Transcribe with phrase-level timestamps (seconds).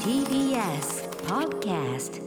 [0.00, 2.24] TBS Podcast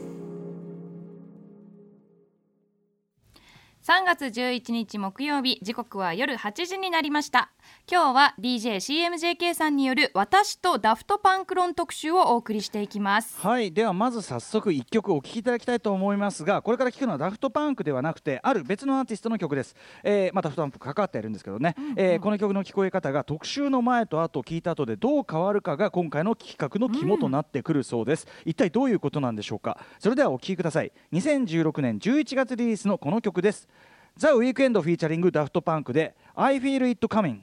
[3.82, 7.50] 3月11日木曜日時刻は夜8時になりました。
[7.90, 13.40] 今日は DJCMJK さんによる私とダフトパンク論特集をお送りしていきます。
[13.40, 19.74] はいではまず早速1曲お聴きいただきたいと思いますがこれから聴くのはダフトパンクではなくてある別のアーティストの曲です、
[20.04, 29.78] えーまあ、ダフトパンク関わっているんですけどね、えーこの曲の聞こえ方が特集の前と後聞いた後でどう変わるかが今回の企画の肝となってくるそうです、一体どういうことなんでしょうか。
[29.98, 30.92] それではお聴きください。
[31.12, 33.70] 2016年11月リリースのこの曲です
[34.16, 37.40] ザ・ウィークエンドフィーチャリングダフトパンクで I Feel It Coming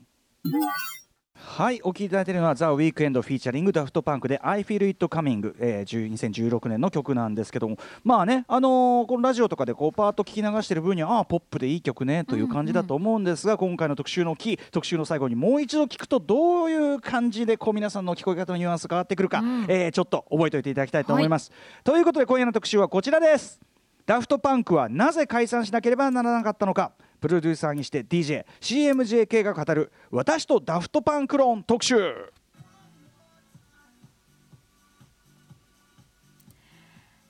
[1.40, 7.78] はいお聴きいただいているのはザ・ウィークエンドフィーチャリングダフトパンクで I Feel It Coming、えー、10 2016年の曲なんですけども。
[8.04, 21.52] まあねあのーこのラジオとかでこうパーッと聞き流してる分にはああポップでいい曲ねという感じだと思うんですが、今回の特集のキー特集の最後にもう一度聞くとどういう感じでこう皆さんの聞こえ方のニュアンス変わってくるか、えーちょっと覚えておいていただきたいと思います、
[21.84, 23.60] ということで今夜の特集はこちらです
[24.08, 26.94] ダフトパンクはなぜ解散しなければならなかったのか？
[27.20, 32.32] プロデューサーにして DJ CMJK が語る私とダフトパンク論特集。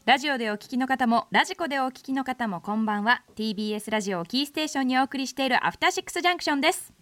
[0.06, 3.24] ラジオでお聞きの方もラジコでお聞きの方もこんばんは。
[3.36, 6.94] TBS ラジオキーステーションにお送りしているアフターシックスジャンクションです。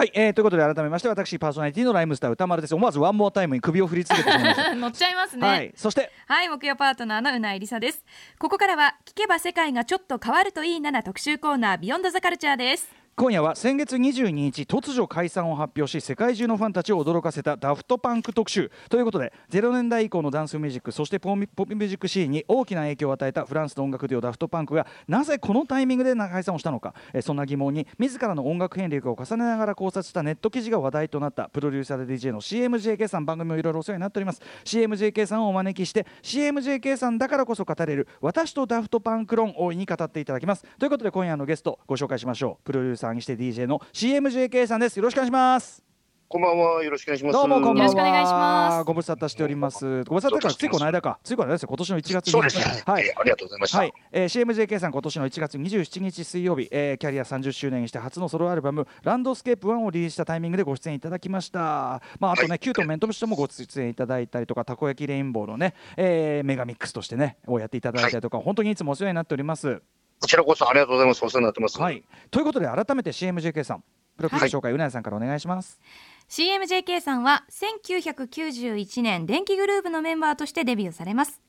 [0.00, 8.02] はい、えー、ということで改めまして私パーソナリティのライムスター宇多丸です思わず One More Time に首を振り続けてしまいました 乗っちゃいますねはい、そしてはい、木曜パートナーのうないりさです。
[8.38, 12.99] ここからは聞けば世界がちょっと変わるといいなな特集コーナービヨンドザカルチャーです。
[13.16, 34.40] 今夜は先月22日突如解散を発表し世界中のファンたちを驚かせたダフトパンク特集ということで0年代以降のダンスミュージックそしてポミポップミュージックシーンに大きな影響を与えたフランスの音楽デュオダフトパンクがなぜこのタイミングで解散をしたのかえそんな疑問に自らの音楽遍歴を重ねながら考察したネット記事が話題となったプロデューサーで DJ の CMJK さん番組もいろいろお世話になっております。
[34.64, 40.64] CMJK さんをお招きして CMJK さんだからこそ語れる私とダフトパンク論大いに語っていただきます。
[40.78, 42.64] ということで今夜のゲストご紹介しましょう。
[42.64, 44.96] プロデューサーにして DJ の CMJK さんです。
[44.98, 45.82] よろしくお願いします。
[46.28, 47.32] こんばんは、よろしくお願いします。
[47.32, 47.82] どうもこんばんは。
[47.82, 48.84] よろしくお願いします。
[48.84, 50.04] ご無沙汰しております。
[50.04, 50.46] ご無沙汰か。
[50.46, 51.18] らついこの間か。
[51.24, 51.68] ついこの間ですよ。
[51.68, 52.82] 今年の1月そうですね。
[52.86, 53.04] はい。
[53.04, 53.78] えーありがとうございました。
[53.78, 62.58] はい、えー、CMJK さん今年の1月27日水曜日、えーキャリア30周年にして初のソロアルバム「ランドスケープ1」をリリースしたタイミングでご出演いただきました、まあ、あとね、はい。
[62.60, 69.82] キュートメンとしてもご出演いただいたりとかたこ焼きレインボーのね、えーメガミックスとしてねをやっていただいたりとか、本当にいつもお世話になっております。
[70.20, 71.24] こちらこそありがとうございます。
[71.24, 71.80] お世話になってます。
[71.80, 73.84] はい、ということで改めて CMJK さん
[74.16, 75.80] プロフィール紹介、うなやさんからお願いします。
[76.28, 81.40] CMJK さんは1991年電気グルーヴのメンバーとしてデビューされます。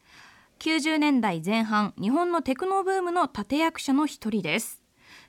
[0.59, 4.80] 90年代前半、日本のテクノブームの立役者の一人です。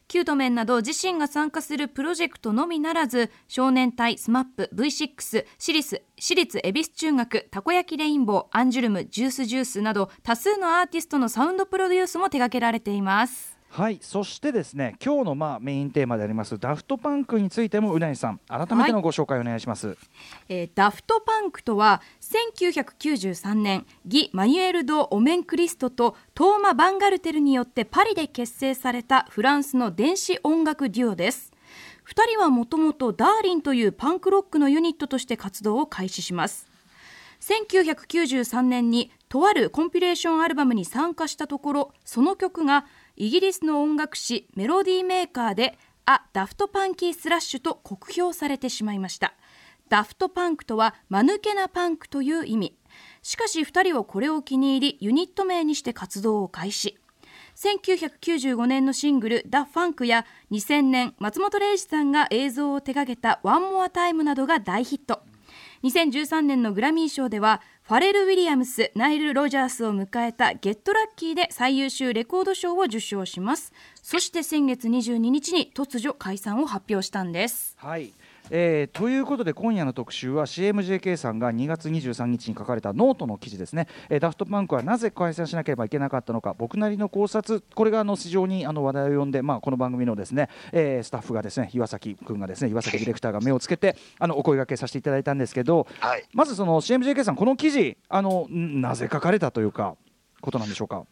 [0.09, 13.52] キュートメンなど自身が参加するプロジェクトのみならず少年隊、スマップ、V6、シリス、私立恵比寿中学、たこ焼きレインボー、アンジュルム、ジュースジュースなど多数のアーティストのサウンドプロデュースも手掛けられています。
[13.75, 19.97] はい、そしてですね今日のまあメインテーマでありますダフトパンクについてもうなやさん改めてのご紹介お願いします。
[20.51, 31.51] えーダフトパンクとは1993年ギ・マニュエル・ド・オメン・クリストとトーマ・バンガルテルによってパリで結成されたフランスの電子音楽デュオです。
[32.07, 36.69] 2人はもともとダーリンというパンクロックのユニットとして活動を開始します。
[37.41, 42.87] 1993年にとあるコンピレーションアルバムに参加したところその曲が
[43.17, 49.35] イギリスの音楽誌メロディーメーカーで「あダフトパンキースラッシュ」と酷評されてしまいました。
[49.89, 52.79] ダフトパンクとは間抜けなパンクという意味。
[53.23, 56.99] しかし2人はこれを気に入りユニット名にして活動を開始。
[57.55, 65.23] 1995年のシングル「ダ・ファンクや2000年松本零士さんが映像を手掛けた「ワンモアタイムなどが大ヒット。
[65.83, 73.73] 2013年のグラミー賞ではファレル・ウィリアムスナイル・ロジャースを迎えた「ゲットラッキー」で最優秀レコード賞を受賞します。
[74.01, 77.75] そして先月22日に突如解散を発表したんです。
[77.79, 78.13] はい。
[78.51, 96.25] えーということで今夜の特集は CMJK さんが2月23日に書かれたノートの記事ですね、えーダフトパンクはなぜ解散しなければいけなかったのか僕なりの考察これがあの非常にあの話題を呼んで、まあ、この番組のですね、えースタッフがですね岩崎君がですね岩崎ディレクターが目をつけてあのお声掛けさせていただいたんですけど、はい。
[96.33, 99.97] まずその CMJK さんこの記事あのんなぜ書かれたというか
[100.41, 101.05] ことなんでしょうか？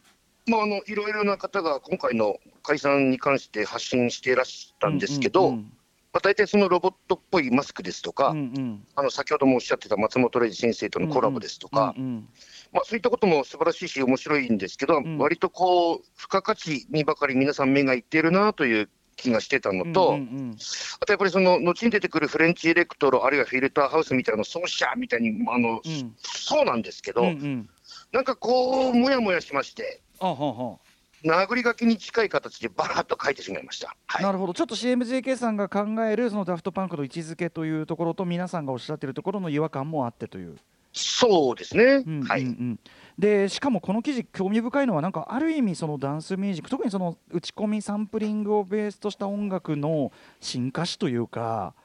[0.47, 5.73] まあ、あの、いろいろな方が今回の解散に関して発信していらしたんですけど、うんうん
[6.13, 8.87] まあ、大体そのロボットっぽいマスクですとか、うんうん。
[8.95, 12.29] あの、先ほどもおっしゃってた松本零士先生とのコラボですとか、うんうん
[12.73, 20.57] まあ、そういったことも素晴らしいし、面白いんですけど、ん割とこう、付加価値にばかり皆さん目がいっているなという気がしてたのと、うんうん
[20.99, 27.69] あとやっぱりその後に出てくるフレンチエレクトロ、あるいはフィルターハウスみたいな奏者みたいに、あのうんそうなんですけど、うんうんうん
[28.11, 30.77] なんかこう、もやもやしまして、あはあは
[31.23, 33.89] 殴り書きに近い形でばーっと書いてしまいました。
[33.89, 34.23] あはい。
[34.23, 34.53] なるほど。
[34.53, 40.57] ちょっと CMJK さんが考えるそのダフトパンクの位置づけというところと皆さんがおっしゃっているところの違和感もあってという。
[40.93, 42.47] そうですね、うんはい、うん。
[42.47, 42.79] うん
[43.19, 51.75] でしかもこの記事興味深いのはなんかある意味そのダンスミュージック特にその打ち込みサンプリングをベースとした音楽の進化史というか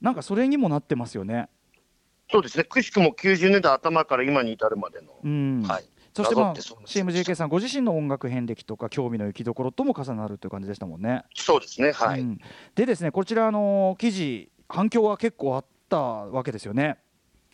[0.00, 1.48] なんかそれにもなってますよね。
[2.30, 5.62] そうですね、くしくも90年代頭から今に至るまでの、うん。
[5.62, 5.84] はい、
[6.16, 11.24] そして、まあ、なぞってそうです CMJK さんご自身の音楽遍歴とか興味の行きどころとも重なるという感じでしたもんね。
[11.34, 12.20] そうですね、はい。
[12.20, 12.40] うん
[12.74, 16.98] でですねこちらあの記事反響は結構あったわけですよね。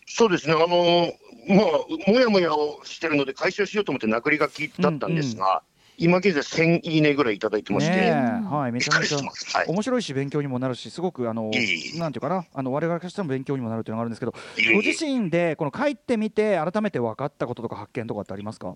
[0.07, 1.13] そうですね、あのー
[1.49, 5.63] まあ、もやもやをしてるので、解消しようと思って殴り書きだったんですが、
[5.99, 9.19] 今現在1000いいねぐらいいただいてまして、はい、めちゃめちゃ。
[9.19, 9.69] はい。
[9.69, 11.51] 面白いし勉強にもなるしすごくあの
[11.97, 14.33] なんていうかなあの我々からしても勉強にもなるというのがあるんですけど
[14.75, 18.75] ご自身でこの書いてみて改めて分かったこととか発見とかってありますか？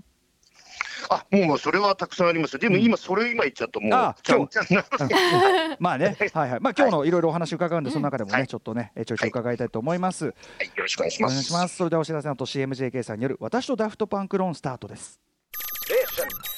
[1.08, 2.58] あもうそれはたくさんあります。
[2.58, 4.84] でも今、それ今言っちゃうと、もう、あちゃんちゃんな
[5.78, 6.16] まあね。
[6.34, 6.50] はい。
[6.50, 8.48] はいまあ今日のいろいろお話伺うんでその中でもね、はい。
[8.48, 11.34] ちょっとねえちょいちょい伺いたいと思います、はい、よろしくお願いしおます。
[11.34, 11.76] 願いします。
[11.76, 15.20] それではお知らせのと CMJK さんによる私とダフトパンクローンスタートです。
[15.88, 16.55] Junction.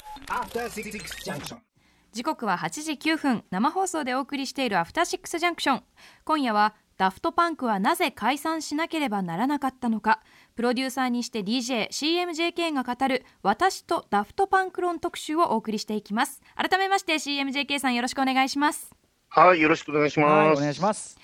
[2.11, 5.83] 時刻は8時9分生放送でお送りしているアフターシックスジャンクション
[6.23, 10.19] 今夜はダフトパンクはなぜ解散しなければならなかったのか。
[10.55, 16.41] プロデューサーにして DJCMJK が語る私とダフトパンク論特集をお送りしていきます。
[16.55, 18.93] 改めまして CMJK さんよろしくお願いします。
[19.29, 20.59] はい、よろしくお願いしはいます。
[20.59, 21.17] お願いします。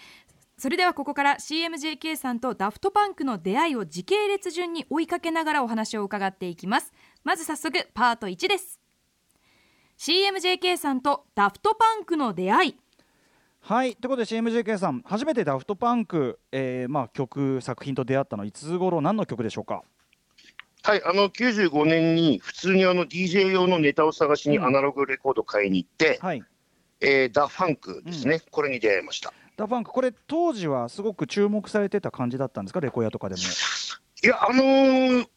[0.57, 6.93] それではここから CMJK さんとダフトパンクの出会いを時系列順に追いかけながらお話を伺っていきます。
[7.25, 8.79] まず早速パート1です
[9.97, 12.75] CMJK さんとダフトパンクの出会い。
[13.61, 19.83] はいということで CMJK さん初めてダフトパンク、えーまあ、曲作品と出会ったのはいつ頃何の曲でしょうか？
[20.83, 24.65] はい、あの95年に普通にあの DJ 用のネタを探しにうん。
[24.65, 26.43] アナログレコード買いに行って、はい。
[27.01, 29.33] えーダ・ファンクですね、これに出会いました。
[29.57, 32.81] ダファンクこれ当時はすごく注目されてた感じだったんですか？
[32.81, 33.41] レコヤとかでも。
[34.23, 35.27] いや、あのー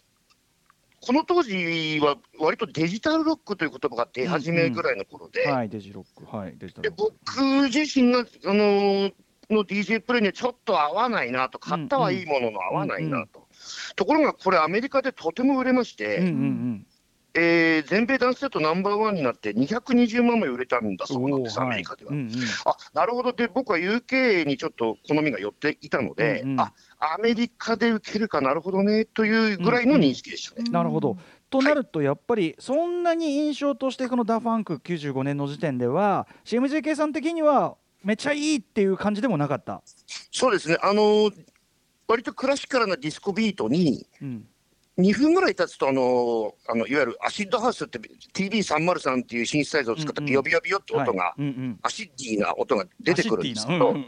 [1.01, 6.37] この当時は割とデジタルロックという言葉が出始めぐらいの頃で、はいデジロック。
[6.37, 7.37] はいデジタでルロック。
[7.37, 9.15] 僕自身が、あのー
[9.51, 13.47] の DJ プレイにはちょっと合わないなと、買ったはいいものの合わないなと。
[13.97, 16.87] ところがこれ、アメリカでとても売れまして、うんうん
[17.35, 22.11] えー全米ダンスセットナンバーワンになって220万枚売れたんだうんそうなんです、アメリカでは。
[22.13, 22.31] うんうん
[22.65, 30.69] あなるほど、で僕は UK にちょっと好みが寄っていたので、うんうんあアメリカで受けるかなるほどねというぐらいの認識でしたね。
[30.71, 31.17] なるほど。
[31.49, 39.81] となるとやっぱりそんなに印象としてこのダ・ファンク95年の時点では CMJK さん的にはめっちゃいいっていう感じでもなかった？
[40.33, 41.33] そうですね、あのー
[42.09, 44.49] 割とクラシカルなディスコビートに、うん
[44.99, 47.99] 2分ぐらい経つと、あのーあのいわゆるアシッドハウスって
[48.35, 51.35] TB303 っていうシンセサイザーを使ったビヨビヨビヨって音が、
[51.83, 54.01] アシッディーな音が出てくるんですけど、はい、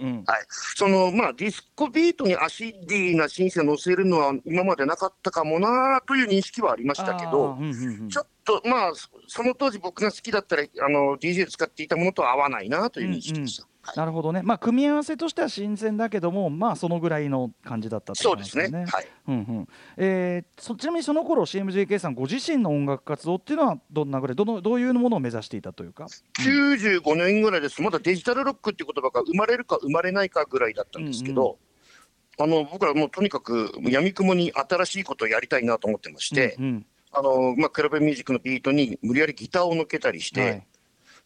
[0.49, 8.09] そのまあディスコビートにアシッディーなシンセを乗せるのは今までなかったかもなという認識はありましたけどうんうんうん。
[8.09, 13.63] ちょっとまあそその当時僕が好きだったらあの DJ で使っていたものとは合わないなという認識でした。
[13.63, 14.43] はいなるほどね。
[14.43, 18.85] まあ組み合わせとしては新鮮だけども、まあそのぐらいの感じだったってそうことですね。
[18.87, 19.07] はい。
[19.29, 26.07] うんうんえーそちなみにその頃 CMJK さんご自身の音楽活動っていうのはどんなぐらいどのどういうものを目指していたというか
[26.39, 31.59] ？95年ぐらいです、まだデジタルロックっていう言葉が生まれるか生まれないかぐらいだったんですけど、
[32.39, 40.67] あの僕らもうとにかくやみくもに新しいことをやりたいなと思ってまして、うんうんあのまあ、クラブミュージックのビートに無理やりギターを乗っけたりして、はい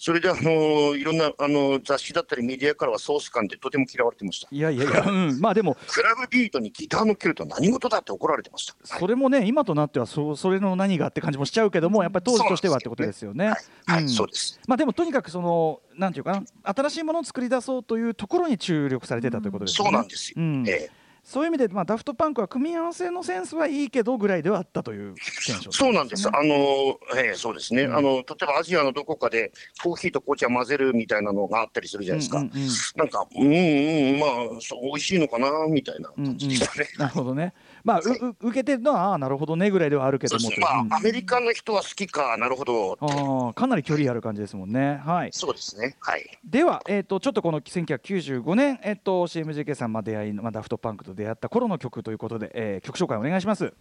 [0.04, 4.48] それであのいろんなあの雑誌だったりメディアからはソース感でとても嫌われてました。
[4.50, 8.74] いやいやいや、うん、まあでもクラブビートにギター乗っけると何事だって怒られてました。
[8.74, 13.54] はいそれもね今となってはそそれの何がって感じもしちゃうけどもやっぱり当時としてはってことですよね。
[13.86, 14.60] はい、そうです。
[14.68, 16.42] まあでもとにかくそのなんていうかな
[16.74, 19.96] 新しいものを作り出そうというところに注力されてたということですよそね。
[19.96, 20.34] うなんですよ。
[20.36, 26.28] うんええそういう意味で、まあ、ダフトパンクは組み合わせのセンスはいいけどぐらいではあったというテンションそうなんです。
[26.28, 27.84] あの、ええそうですね。
[27.84, 29.50] うんあの、例えばアジアのどこかで
[29.82, 32.38] コーヒーと紅茶混ぜるみたいなのがあったりするじゃないですか。
[32.38, 36.86] うんうんうんなんか、うんうん、まあ、そう美味しいのかな、みたいな感じでしたね。
[36.98, 37.54] なるほどね。
[37.84, 40.66] まあ、うう受けてるのはああなるほどねぐらいではあるけどもそうですね。
[40.66, 42.96] まうんあ、アメリカの人は好きか、なるほど。
[42.98, 45.02] ああかなり距離ある感じですもんね。
[45.04, 45.30] はい。
[45.32, 45.94] そうですね。
[46.00, 46.24] はい。
[46.42, 53.74] では、えー、とちょっとこの1995年、えー、と CMJK さん、まあ、出会いの、まあ、ダフトパンクと出会った頃の曲ということで、えー曲紹介お願いします。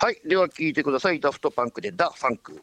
[0.00, 0.20] はい。
[0.26, 1.20] では聞いてください。
[1.20, 2.60] ダフトパンクでダ・ファンク。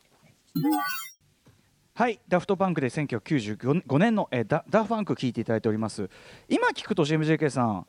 [1.93, 6.09] はい、ダフトパンクで1995年の、えーダダファンク聞いていただいております。
[6.49, 7.87] 今聞くと CMJK さん、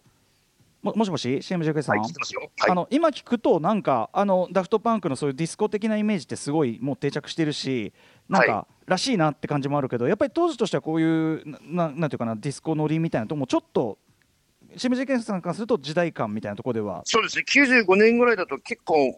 [0.82, 2.40] ももしもし CMJK さん、はい、聞いてますよ。
[2.58, 2.75] はいあ。
[2.75, 7.92] の今聞くとなんかあのダフトパンクのそういうディスコ的なイメージってすごいもう定着してるし、
[8.28, 13.99] なんか、はらしいなって感じもあるけど、やっぱり当時としてはこういうなななんていうかなディスコノリみたいなとこもちょっと
[14.76, 17.02] CMJK さんからすると時代感みたいなところでは。
[17.04, 19.14] そうですね、95年ぐらいだと結構、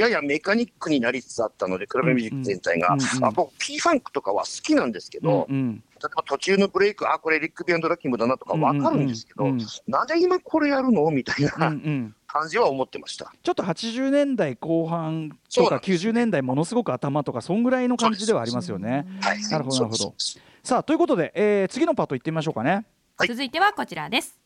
[0.00, 2.96] ややメカニックになりつつあったので、クラブミュージック全体が。
[3.22, 5.74] あ僕、P ファンクとかは好きなんですけど、うんうん。
[5.76, 9.60] 例えば途中のブレイク、あ、これリック・ビアンド・ラッキングだなとかわかるんですけど、うんうん。
[9.60, 11.10] うんなんで今これやるの？
[11.10, 13.32] みたいなん感じは思ってました。
[13.42, 16.06] ちょっと80年代後半とかそうなんです。
[16.06, 19.06] 90年代ものすごく頭とかそんぐらいの感じではありますよね。
[19.20, 20.14] はい、なるほどなるほど。
[20.62, 22.86] さあということで、えー次のパート行ってみましょうかね。
[23.16, 23.28] はい。
[23.28, 24.38] 続いてはこちらです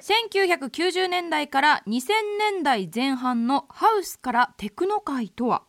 [0.00, 5.62] 1990年代から2000年代前半のハウスからテクノ界とは？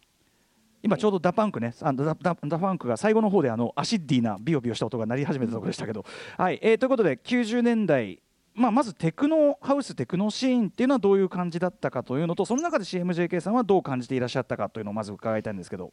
[0.82, 6.06] 今ちょうどダパンクねあのダダダファンクが最後の方であのアシッディなビヨビヨした音が鳴り始めたところでしたけど、
[6.38, 8.22] はいえーということで90年代、
[8.54, 15.92] まあ、まずテクノハウステクノシーンっていうのはどういう感じだったかというのとその中で CMJK さんはどう感じていらっしゃったかというのをまず伺いたいんですけど。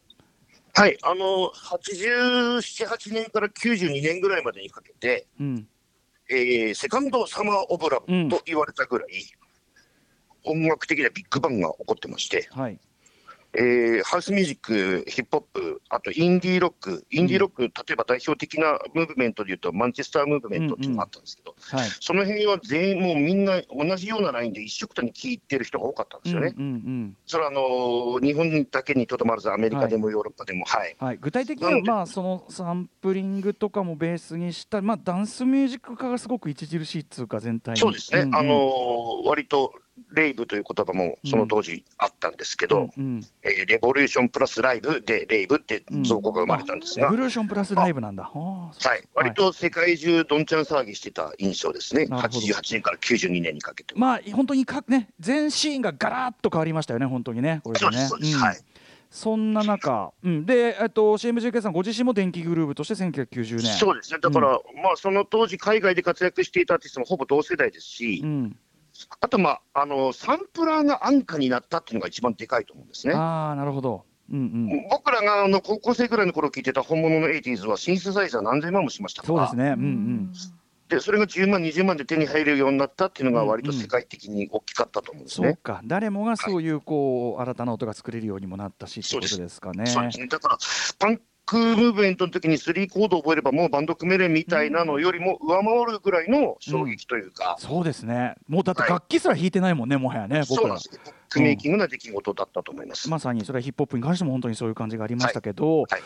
[0.73, 5.67] はい、あの、87、8年から92年ぐらいまでにかけて、うん
[6.29, 9.09] えーセカンドサマー・オブ・ラブと言われたぐらい、
[10.43, 12.79] 音楽的なビッグバンが起こってまして、はい
[13.53, 21.89] えーハウスミュージック、ヒップホップ、あとインディーロック、インディーロック、例えば代表的なムーブメントでいうと、マンチェスタームーブメントっていうのがあったんですけど、はい。
[21.99, 26.53] その辺は全員もうみんな同じようなラインで一緒くたに聴いてる人が多かったんですよね。
[26.57, 30.95] うんうんそれはあのー日本だけにとどまらず、アメリカでもヨーロッパでも、はい。
[30.99, 37.79] うんはい、具体的にはまあそのサンプリングとかもベースにした、まあ、ダンスミュージック化がすごく著しいっつうか全体に。
[37.79, 38.35] そうですね、んん。
[38.35, 39.73] あのー割と
[40.11, 43.25] レイブという言葉もその当時あったんですけど、うんうん。
[43.43, 48.23] えーレボリューションプラスライブでレイブって造語が生まれたんですが、レボリューションプラスライブなんだ。
[48.23, 52.39] はい、割と世界中どんちゃん騒ぎしてた印象ですね、なるほど。
[52.39, 53.93] 88年から92年にかけて。
[53.95, 57.91] まあ本当にかね全シーンがガラッと変わりましたよね本当にねこれでね。
[57.91, 58.41] そうです、そうです、うん。
[58.41, 58.57] はい。
[59.09, 63.77] そんな中、うん、でえっと CMJK さんご自身も電気グルーヴとして1990年。
[63.77, 68.57] そうですね、だから、まあ、その当時、海外で活躍していたアーティストもほぼ同世代ですし、うん、
[69.19, 73.13] あと、まああの、サンプラーが安価になったっていうのが一番でかいと思うんですね。
[73.13, 79.47] ああなるほど、うんうん、僕らがあの高校生ぐらいの頃聞いてた本物の 80s はシンセサイザー何千万もしましたから。
[79.47, 80.33] そうですね、うんうん、
[80.89, 85.47] でそれが10万、20万で手に入るようになったっていうのが、割と世界的に大きかったと思うんですね。
[85.49, 85.81] そうか。
[85.85, 89.85] 誰もがそういうこう新たな音が作れるようにもなったしってことですかね。
[89.85, 90.27] そうですね。
[90.27, 90.57] だから、
[90.97, 98.35] パンクムーブメントの時に3コード覚えれば、もうバンド組めるみたいなのよりも上回るぐらいの衝撃というか、そうですね。
[98.47, 98.91] もうだってはい。
[98.91, 100.55] 楽器すら弾いてないもんね、もはやね僕ら。
[100.57, 100.91] そうなんです。
[100.93, 103.09] ね、ブックメイキングな出来事だったと思います。
[103.09, 106.01] まさにそれはヒップホップに関しても本当にそういう感じがありましたけど、はい。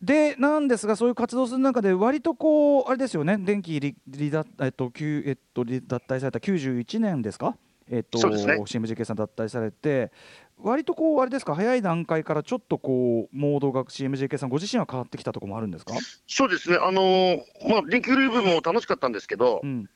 [0.00, 7.56] でなんですがそういう活動する中で割とこうあれですよね電気離離脱えっと旧えっと離脱退された91年ですか？
[7.90, 8.34] えっとね。
[8.64, 10.10] CMJK さん脱退されて
[10.58, 15.94] 割とこうあれですか早い段階からちょっとこうモードが CMJK さんご自身は変わってきたところもあるんですか、
[16.26, 19.88] そうですね、あのーまあ、電気グルーヴも楽しかったんですけど、うん。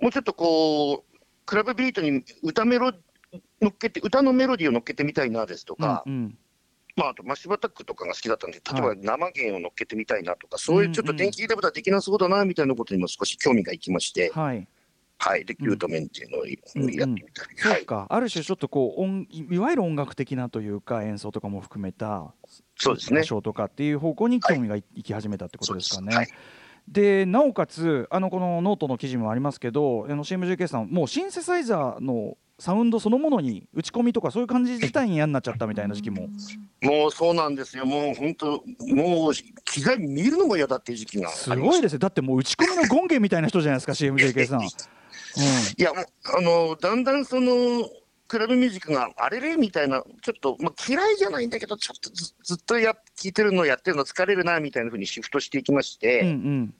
[0.00, 2.92] もうちょっとこう、クラブビートに歌メロ
[3.60, 6.38] 乗っけて、歌のメロディーを乗っけてみたいなですとか、うんうん。
[6.96, 14.66] まあ、あとマッシュバタックとかが好きだったんで、例えばはい生弦を乗っけてみたいなとか、そういうちょっと電気入れ歌できなそうだなみたいなことにも少し興味がいきまして、はい
[15.18, 22.32] はい、で、キュートメンっていうのをうんやってみたり、はい、そうか、ある種ちょっとこう音いいわゆる音楽的なというか演奏とかも含めた
[22.76, 23.20] そうですね。
[23.20, 26.28] 歌唱とかっていう方向に興味がいいき始めたってことですかね。
[26.88, 36.28] でなおかつあのこのノートの記事もありますけどあの CMJK さんもうシンセサイザーのサウンドそのものに打ち込みとかそういう感じ自体に嫌になっちゃったみたいな時期も。
[36.80, 38.46] もうそうなんですよ、もう本当、
[38.94, 41.98] もう機材見るのも嫌だっていう時期がすごいですよ。
[41.98, 44.60] だってもう打ち込みの権限みたいな人じゃないですか CMJK さん。
[45.36, 45.42] うん。
[45.76, 47.88] いや、もう、あの、だんだんその、
[48.28, 56.74] クラブミュージックがあれれみたいな、ちょっと、まあ、嫌いじゃないんだけど、ちょっとずずっとや聴いてるのやってるの疲れるなみたいな風にシフトしていきまして、うんうん。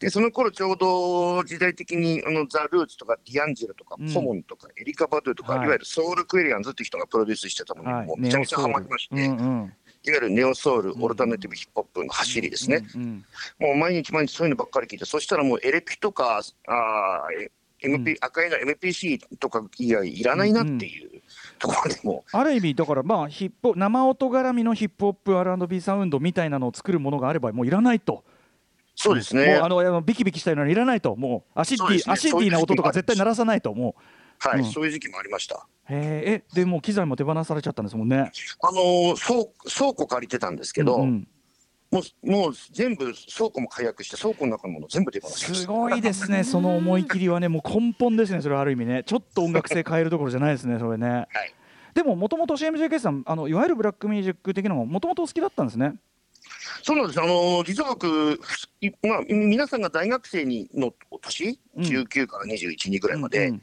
[0.00, 4.12] でその頃ちょうど時代的にあのザ・ルーツとかディアンジェロとか、うん。
[4.12, 5.64] コモンとかエリカ・バドゥとか、はい。
[5.64, 8.06] い、わゆるソウル・クエリアンズっていう人がプロデュースしてたものに、はい。
[8.06, 9.68] もうめちゃめちゃハマりまして、いわ
[10.06, 11.04] ゆるネオソウル、うん。
[11.04, 12.86] オルタナティブヒップホップの走りですね。
[13.58, 17.22] もう毎日毎日そういうのばっかり聞いて、そしたらもうエレピとか、あ
[17.82, 18.16] MP うん。
[18.20, 21.22] AKAI の MPC とか以外いらないなっていう
[21.58, 28.24] ところでも、ある意味だからまあヒップ生音絡みのヒップホップ R&B サウンドみたいなのを作るものがあればもういらないと。
[28.94, 29.54] そうですね。
[29.54, 31.14] あのあのビキビキしたようなのいらないと。
[31.16, 32.02] もうアシッディ、ね。
[32.06, 33.94] アシッディな音とか絶対鳴らさないとも
[34.38, 34.64] はい、うん。
[34.64, 35.66] そういう時期もありました。
[35.88, 38.16] ええでもう機材も手放されちゃったんですもんね。
[38.62, 41.28] あのー倉倉庫借りてたんですけど、うんうん
[41.90, 49.04] もうもう全部倉庫も解約して倉庫の中のもの全部手放しすごいですねその思い切りはねもう根本ですねそれはある意味ね。
[49.04, 51.08] ちょっと音楽性変えるところじゃないですねそれね。
[51.08, 51.28] はい。
[51.94, 55.94] でももともと CMJK さんあのいわゆるブラックミュージック的なのももともとお好きだったんですね。
[56.82, 57.20] そうなんです。
[57.20, 58.40] あの実は僕、
[58.80, 61.84] いまあ、皆さんが大学生にの年、うん。
[61.84, 63.62] 19から21、2ぐらいまで、うんうん。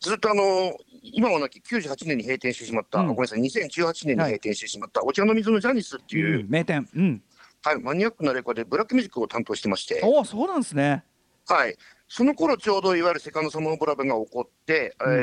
[0.00, 3.06] ずっとあの今はなき98年に閉店してしまった、うん。
[3.08, 6.88] ごめんなさい、2018年に閉店してしまった、お茶の水のジャニスっていう、名店。
[6.94, 7.22] うん
[7.64, 11.04] はい、マニアックなレコードでブラックミュージックを担当してまして、おおそうなんですね。
[11.46, 11.76] はい、
[12.08, 15.14] その頃ちょうどいわゆるセカンドサマーブラブが起こって、うん。
[15.14, 15.18] え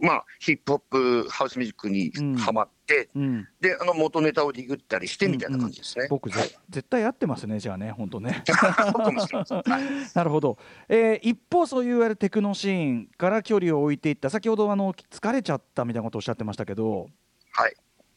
[0.00, 0.80] ーまあ、ヒップホッ
[1.24, 2.36] プ、ハウスミュージックにうん。
[2.36, 3.48] はまって、うん。
[3.60, 6.08] であの元ネタをディグったりしてみたいな感じですね。
[6.10, 8.42] 僕ぜ絶対合ってますねじゃあね本当ね。
[10.14, 10.58] なるほど、
[10.88, 17.08] えー一方そういういわゆるテクノシーンから距離を置いていった先ほどあの疲れちゃったみたいなことをおっしゃってましたけど
[17.52, 17.74] はい。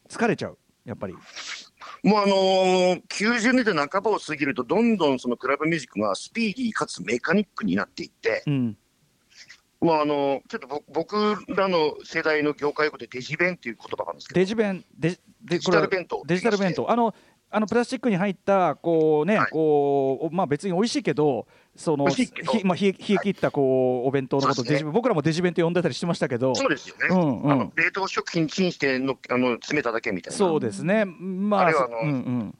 [0.08, 1.14] 疲れちゃうやっぱり
[2.02, 8.76] もうあのー、90年代半ばを過ぎると、どんどんそのクラブミュージックがスピーディーかつメカニックになっていって、うん。
[9.80, 16.22] もうあのーちょっと僕僕らの世代の業界用語でデジベンっていう言葉があるんですけど、デジ弁デジデデジタル弁当。
[16.26, 16.90] デジタル弁当。
[16.90, 17.14] あの
[17.50, 19.50] あのプラスチックに入ったこうね、はい。
[19.50, 22.28] こうまあ別に美味しいけどそのひ
[22.64, 24.70] まあ冷え冷え切ったこうお弁当のことね。
[24.70, 26.54] デジ弁僕らもデジ弁って呼んでたりしてましたけど。
[26.54, 27.52] そうですよね、うんうん。
[27.52, 31.04] あの冷凍食品チンしてのあの詰めただけみたいな、そうですね。
[31.04, 32.54] まああれはあのうんうん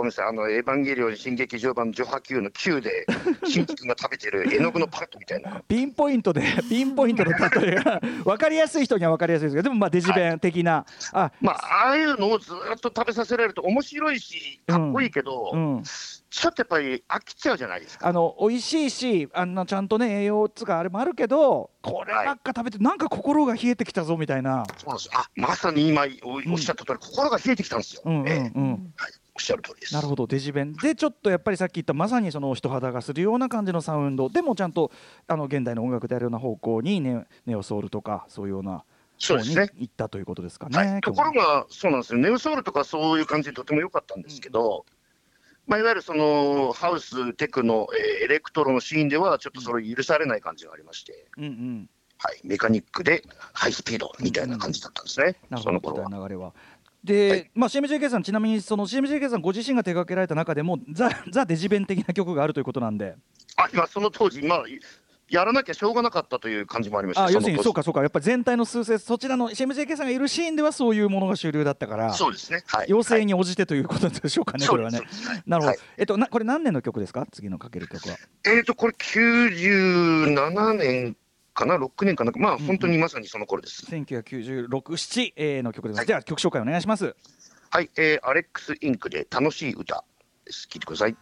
[0.00, 3.06] ごめんなさい、あのエヴァンゲリオン新劇場版、ジョハ Q の Q で、
[3.44, 15.82] 新規君が食べてる絵の具のパレットみたいな、ピンポイントで ピンポイントで例えが分かりやすい人には分かりやすいですけどでもまあデジ弁的な、あまあ、ああいうのをずっと食べさせられると、面白いし、かっこいいけど、うん。
[16.30, 18.06] ちょっとやっぱり飽きちゃうじゃないですか。
[18.06, 25.06] あの美味しいしあのちゃんとね栄養つかあれもあるけどこればっか食べてなんか心が冷えてきたぞみたいな、そうなんです。
[25.06, 28.02] よあまさに今おおっしゃった通り、心が冷えてきたんですよ。
[28.04, 29.94] うんうんええうん、はい、おっしゃる通りです。
[29.94, 30.26] なるほど。
[30.26, 30.72] デジ弁。
[30.74, 34.28] でちょっとやっぱりさっき言ったまさにその人肌がするような感じのサウンド。
[34.28, 34.90] でもちゃんと
[35.26, 38.84] あの現代の音楽であるような方向にネネオソウルとかそういうような
[39.20, 39.68] そうですね。
[39.76, 40.78] 行ったということですかね。
[40.78, 44.86] はい、ところが、そうなんですよ、ネオソウルとかそういう感じでとても良かったんですけど、
[45.66, 51.90] まあ、いわゆるそのハウス、テクノ、えーエレクトロのシーンでは、ちょっとそれ許されない感じがありまして、うんうん。
[52.18, 53.22] はい、メカニックで
[53.52, 55.62] ハイスピードみたいな感じだったんですね、なるほど。
[55.62, 56.28] その頃は。
[56.28, 56.52] 流れは。
[57.02, 57.50] で、はい。
[57.54, 63.16] まあ CMJK さんちなみにその CMJK さんご自身が手掛けられた中でもザザデジ弁的な曲があるということなんで、
[63.56, 64.64] あ今、その当時、まあ、
[65.28, 67.24] やらなきゃしょうがなかったという感じもありました。
[67.24, 68.00] あ要するにそうかそうか。
[68.00, 75.00] やっぱり全体の数勢そちらの CMJK さんがいるシーンではそういうものが主流だったから、そうですね、はい、要請に応じてということでしょうかね、これはね。
[75.46, 75.78] なるほど、はい。
[75.98, 77.26] えっとなこれ何年の曲ですか？
[77.30, 78.16] 次のかける曲は。
[78.44, 81.16] えーと、これ、97年
[81.54, 83.86] かな、6年かな、まあ、んうん本当にまさにその頃です。
[83.86, 85.98] 1996、7、えーの曲です。
[85.98, 87.14] はいじゃあ曲紹介お願いします。
[87.70, 90.04] はい、えーアレックス・インクで楽しい歌
[90.44, 90.68] です。
[90.70, 91.16] 聞いてください。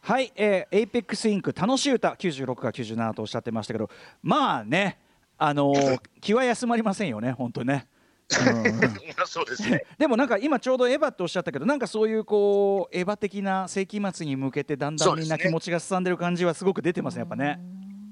[0.00, 3.88] はい、えー、APEX インク楽しい歌96か97とおっしゃってましたけど、
[4.22, 4.98] まあね、
[5.38, 7.86] あのー 気は休まりませんよね、本当にね。
[8.30, 8.80] うん
[9.26, 9.84] そうですね。
[9.98, 17.60] でもなんか今ちょうどエヴァっておっしゃったけどなんかそういうこうエヴァ的な世紀末に向けてだんだんみんな気持ちが進んでる感じはすごく出てますねやっぱね。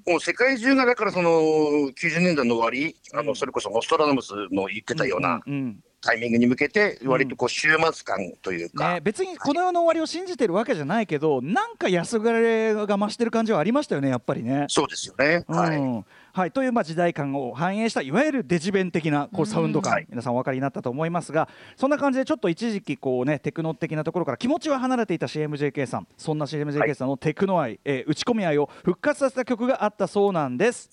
[0.06, 14.66] もう世界中がだからその90年代の終わり、あうんのそれこそノストラダムスの言ってたようなうんうんタイミングに向けて、割とこう週末感というか、ね、別にこの世の終わりを信じてるわけじゃないけどなんか安がれが増してる感じはありましたよねやっぱりね。
[14.68, 15.44] そうですよね。
[15.46, 16.04] はい。
[16.34, 30.90] うんはい、というまあ時代感を反映したいわゆるデジベン的なこうサウンド感、はい皆さんお分かりになったと思いますがそんな感じでちょっと一時期こうねテクノ的なところから気持ちは離れていた CMJK さんそんな CMJK さんのテクノ愛、えー打ち込み愛を復活させた曲があったそうなんです。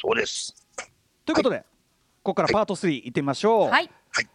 [0.00, 0.54] そうです。
[1.24, 1.58] ということで、
[2.22, 3.68] ここからパート3いってみましょう。
[3.68, 4.28] はい、はい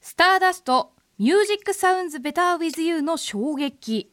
[0.00, 4.12] スターダスト Music Sounds Better With You の衝撃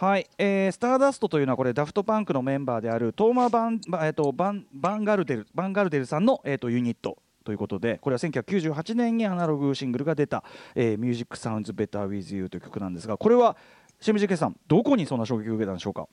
[0.00, 10.42] はい、えースターダストというのはこれダフトパンクのメンバーであるトーマバン、ばえー、とバンバンガルデルバンガルデルさんの、えー、とユニットということでこれは1998年にアナログシングルが出た
[10.74, 13.58] 「えー、 Music Sounds Better With You という曲なんですがこれは
[14.00, 16.08] CMJK さんどこにそんな衝撃を受けたんでしょうか、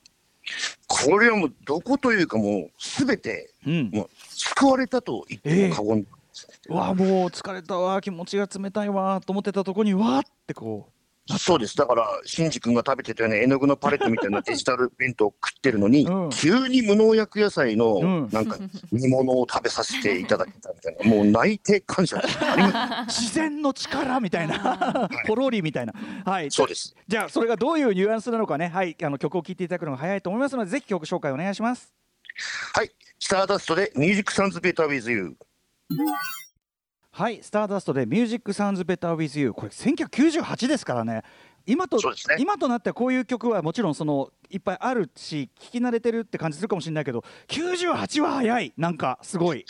[0.86, 6.06] これはもうどこというかもうすべてうん、もう救われたと言っても過言、
[6.68, 10.90] うわもう疲れたわ気持ちが冷たいわと思ってたとこにわーってこ
[11.36, 11.76] そうです。
[11.76, 16.30] だから、シンジ君が食べてたような絵の具のパレットみたいなデジタル弁当を食ってるのに、うん。
[16.30, 18.28] 急に無農薬野菜のうん。
[18.32, 18.56] なんか
[18.90, 22.22] 煮物を食べさせていただけたみたいな、もう泣いて感謝
[23.08, 25.08] 自然の力みたいな。
[25.26, 25.92] ポロリみたいな。
[26.24, 26.50] はい。
[26.50, 26.94] そうです。
[27.06, 28.68] じゃあそれがどういうニュアンスなのかね。
[28.68, 28.96] はい。
[29.02, 31.92] あの曲を聴いていただくのが早いと思いますのでぜひ曲紹介お願いします。
[32.74, 32.90] はい。
[33.18, 35.34] スターダストでミュージックサウンズベーターウィズユー。
[37.18, 41.22] はいスターダストで「ミュージックサウンズベター with you」これ1998ですからね。
[41.66, 42.02] 今とね。
[42.38, 48.72] 今となってはこういう曲はもちろんそのいっぱいあるし聴き慣れてるって感じするかもしれないけど98は早い。
[48.76, 49.64] なんかすごい。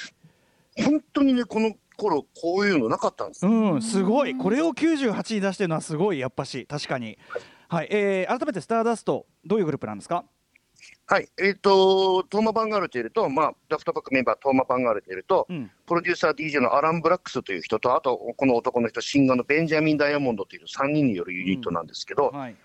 [0.77, 3.47] 本当にね、この頃こういうのなかったんです。
[3.47, 3.51] よ。
[3.51, 4.37] うんすごい。
[4.37, 6.67] これを98に出してるのはすごいやっぱし。
[6.67, 7.17] 確かに。
[7.71, 10.27] はい、えー改めてスターダストどういうグループなんですか？
[11.07, 15.71] はい、えっ、と、トーマ・バンガルテルと、まあ、ダフトパンクメンバー、トーマ・バンガルテルと、うん。
[15.87, 22.57] プロデューサー、DJ のアラン・ブラックスという人と、あと、この男の人、シンガーのベンジャミン・ダイヤモンドという3人によるユニットなんですけど、はい。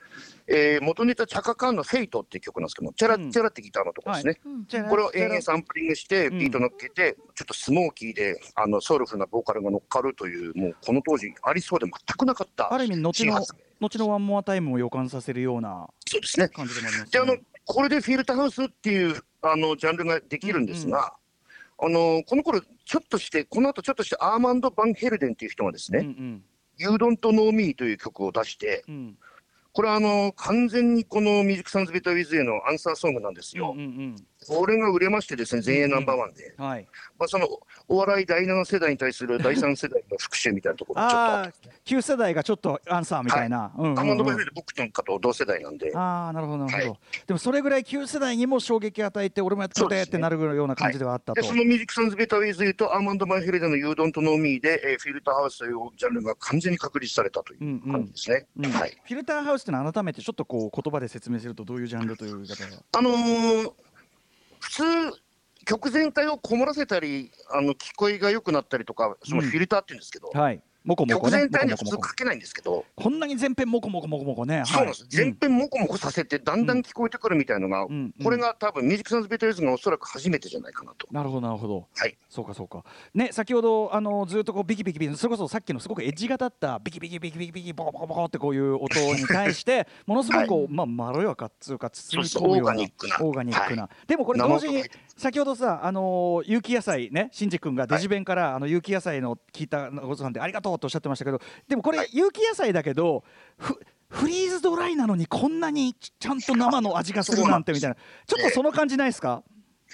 [0.48, 3.32] えー元ネタ、チャカ・カーンの Fate っていう曲なんですけども、チャラうん。
[3.32, 4.42] チャラってギターのとこですね。
[4.68, 6.40] じゃあこれを延々サンプリングして、うん。
[6.40, 13.46] ビート乗っけて、ちょっとスモーキーで、あのソウルフルなボーカルが乗っかるという、もうこの当時、ありそうで全くなかったある意味後の
[13.80, 16.50] 後の One More Time を予感させるようなそうですね。
[16.50, 17.42] 感じでもありますね。
[17.66, 21.14] これでフィルターハウスっていうあのジャンルができるんですが、
[21.80, 26.44] あのこの頃ちょっとして、この後ちょっとして、アーマンド・バンヘルデンっていう人がですね、うんうん。
[26.78, 29.18] You Don't Know Me という曲を出して、うん。
[29.72, 33.74] これはあの完全にこの Music Sounds Better With You のアンサーソングなんですよ。
[33.76, 34.16] うんうん
[34.48, 36.88] これが売れましてですね、全英ナンバーワンで、うんはい。
[37.18, 37.48] まあ、その
[37.88, 41.52] お笑い第7世代に対する第3世代の復讐みたいなところが
[41.84, 42.02] ちょっと。
[42.04, 44.00] 世代がちょっとアンサーみたいな、うんうんうん。
[44.00, 58.48] アーマンド・バンヘルデン、僕とかと同世代なんで、ああなるほどなるほど、はでもそれぐらい旧世代にも衝撃与えて俺もやってくれってなるような感じではあったと、でその Music Sounds Better With You とアーマンド・バンヘルデンの You Don't Know Me で、えーフィルターハウスというジャンルが完全に確立されたという感じですね。
[58.58, 62.84] うんはい、フィルターハウスってのは改めてちょっとこう言葉で説明するとどういうジャンルという言い方が？
[62.94, 63.74] あのー普
[64.74, 64.84] 通、
[65.66, 74.64] 曲全体をこもらせたり、あの聞こえが良くなったりとか、そのフィルターって言うんですけど、はいもこもこ曲ね全体には普通書けないんですけど、こんなに全編もこもこもこもこね。
[74.66, 78.14] そうなんです、全編もこもこさせて、だんだうんん聞こえてくるみたいなのが、うん。
[78.24, 81.08] これが多分 Music Sounds Better With がおそらく初めてじゃないかなと。
[81.12, 81.88] なるほどなるほど。
[81.96, 82.18] はい。
[82.30, 82.84] そうかそうか。
[83.14, 94.84] ね先ほどあのずっとこうビキビキビキそれこそさっきのすごくエッジが立ったビキビキビキビキビキボコボコボコってこういう音に対してものすごくこう、まあまろやかっつうか包み込むようなオーガニックなオーガニックな、はでもこれ同時に
[95.16, 103.24] 先ほどさあのー有機野菜ねしんじ君がデジベンから、あの有機野菜の聞いたごさんでありがとうとおっしゃってましたけどでもこれ、有機野菜だけど
[103.58, 107.96] フフリーズドライなのにこんなにちゃんと生の味がするなんてみたいな。
[108.28, 109.44] ちょっとその感じないですか、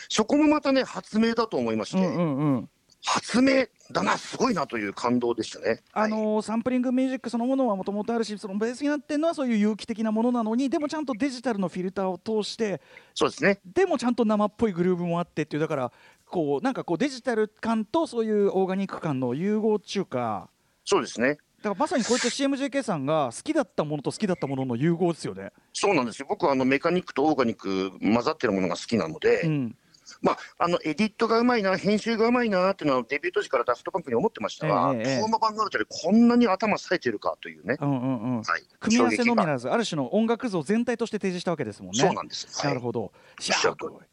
[0.10, 2.69] そこもまたね、発明だと思いまして、うんうんうん。
[3.05, 5.82] 発明だな、すごいなという感動でしたね。
[5.93, 12.82] あのーサンプリングミュージックそのものはもともとあるしそのベースになってるのはそういう有機的なものなのにでもちゃんとデジタルのフィルターを通して
[13.15, 13.60] そうですね。
[13.65, 15.91] でもちゃんと生っぽいグルーブもあってっていうだから
[16.25, 20.49] こうなんかこうデジタル感とそういうオーガニック感の融合中か
[20.86, 21.38] そうですね。
[21.62, 25.52] だからまさにこういった CMJK さんが好きだったものと好きだったものの融合ですよね。
[25.73, 26.28] そうなんですよ。
[26.30, 29.75] 僕はあのメカニックとオーガニック混ざってるものが好きなので、うん
[30.21, 41.99] まあ、あのエディットがうまいな、編集がうまいなっていうのはデビュー当時からダフトパンクに思ってましたが、ええええトーマバンガルテでこんなに頭冴えてるかというね、うんうんうんはい、組み合わせのみならずある種の音楽像全体として提示したわけですもんね。
[41.99, 42.47] そうなんです。
[42.61, 43.11] はいなるほど。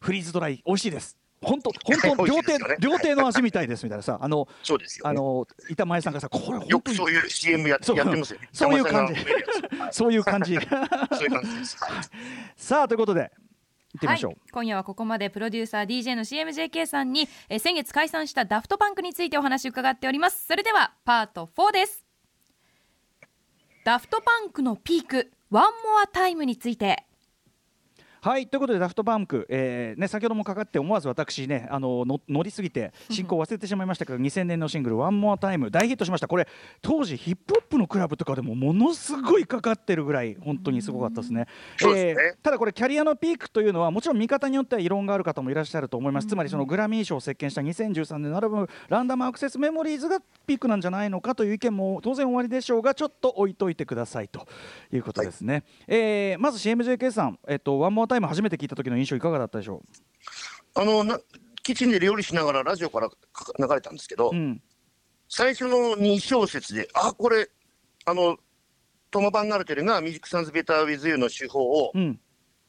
[0.01, 1.17] フリーズドライ美味しいです。
[1.43, 5.11] 本当本当美料亭ね料亭の味みたいですみたいなさあのそうですよ、ね。
[5.11, 8.49] あの板前さんがさこれよくそういう CM やそうやってますよね。
[8.53, 9.15] そういう感じ
[9.91, 10.57] そういう感じ。
[10.57, 11.77] は いそういう感じです。
[11.85, 12.05] はい
[12.57, 13.31] さあということで
[13.97, 14.31] 行ってみましょう。
[14.33, 20.47] はい、今夜はここまでプロデューサー DJ の CMJK さんにえー先月解散したダフトパンクについてお話を伺っております。
[20.47, 22.07] それではパート4です。
[23.85, 27.07] ダフトパンクのピーク One More Time について
[28.27, 36.27] はいということでダフトパンク、えーね、先ほどもかかって思わず私ねあのの乗りすぎて進行忘れてしまいましたけど2000年のシングル「One More Time 大ヒットしました。
[36.27, 36.49] これ
[36.83, 41.47] 当時ヒップホップのクラブとかでもものすごいかかってるぐらい本当にすごかったですね。
[41.77, 42.01] そうね。
[42.01, 54.47] えーただこれキャリアのピークというのはもちろん見方によっては異論がある方もいらっしゃると思います、つまりそのグラミー賞を席巻した2013年のアルバム「ランダムアクセスメモリーズ」がピークなんじゃないのかという意見も当然おありでしょうがちょっと置いといてくださいと
[54.93, 59.83] いうことですね、えーまず CMJK さん、えっと「ワンモアタイム初めて聞いた時の印象いかがだったでしょ
[60.75, 61.19] あのな
[61.63, 63.17] キッチンで料理しながらラジオからか
[63.59, 64.63] 流れたんですけど、う、うん。
[65.29, 67.49] 最初の2小節で、あこれ、
[68.05, 68.37] あの
[69.11, 72.21] トマ・バンガルテルが Music Sounds Better With You の手法をうん。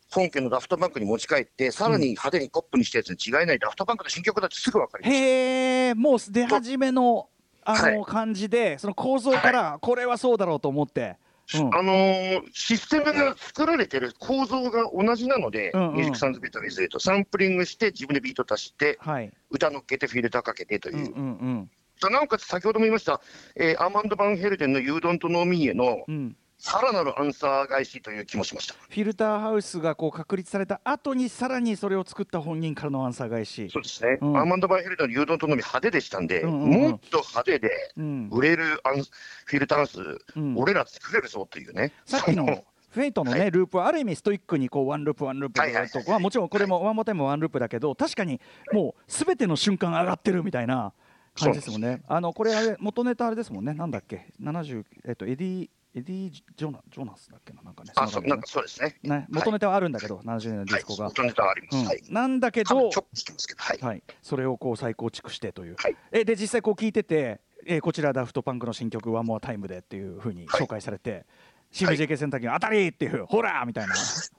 [0.09, 5.25] 本家のダフトパンクに持ち帰って、さらに派手にポップにしたやつに違いない、ダフトパンクの新曲だってすぐ分かりました。
[5.25, 7.29] へえもう出始めの
[7.65, 15.95] あのは感じでその構造からこれはそうだろうと思って、うんあのーシステムが作られてる構造が同じなので、うんうん。
[15.95, 19.31] Music Sounds Better With You とサンプリングして、自分でビート足して、はい。
[19.49, 20.95] 歌乗っけて、フィルターかけてという。
[20.95, 21.69] うんうん
[22.03, 22.11] うん。
[22.11, 23.21] なおかつ先ほども言いました、
[23.55, 28.73] えーアーマンド・バンヘルデンの You Don't Know Me へのうんさらなるアンサー返しという気もしました。
[28.73, 33.69] フィルターハウスがこう確立された後にさらにそれを作った本人からのアンサー返し。
[33.71, 34.37] そうですね、うん。
[34.37, 36.81] アーマンド・バンヘルデンの You Don't Know Me 派手でしたんで、うんうんうん。
[36.91, 39.99] もっと派手でうん売れるアンフィルターハウス、
[40.35, 40.55] うん。
[40.57, 41.93] 俺ら作れるぞというね。
[42.05, 43.51] さっきのそ Fate のね、はい。
[43.51, 48.41] ループはある意味ストイックにこうワンループワンループはいはいはいとかはもちろんこれも One More Time ワンループだけど確かに
[48.73, 50.91] もうすべての瞬間上がってるみたいな
[51.35, 52.01] 感じですもんね。
[52.07, 53.73] あのこれあれ元ネタあれですもんね。
[53.73, 57.63] なんだっけ？70えっとエディエディジョナジョナスだっけな？
[57.63, 58.97] なんかねあそんなんかそうですね。
[59.03, 61.85] じね元ネタはあるんだけど、70年のディはいスコが、元ネタはあります。
[61.87, 61.97] はい。
[62.07, 63.79] うん、なんだけどはい。
[63.81, 65.95] はい、それをこう再構築してという、はい。
[66.11, 70.61] えで実際こう聞いてて、えーこちらダフトパンクの新曲「ワンモアタイムでっていうふうにはい。
[70.61, 71.25] 紹介されて、
[71.73, 73.95] CMJK 洗濯機の当たりっていう、ほらみたいな、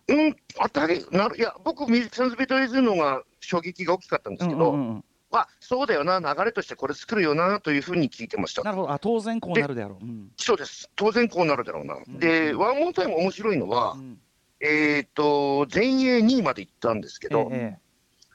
[0.09, 8.63] うん、当たりなる、いや、僕、ミュージックサンズビートイズのが衝撃が大きかったんですけど、うんうんうんまあ、そうだよな、流れとしてこれ作るよなというふうに聞いてました。
[8.63, 8.93] なるほど。
[8.93, 10.31] あ当然こうなるであろう、うん。
[10.37, 11.97] そうです、当然こうなるだろうな。
[11.97, 12.19] ん。
[12.19, 14.19] で、ワンモータイム面白いのは、うん。
[14.61, 17.79] えっ、と、全英2位まで行ったんですけど、え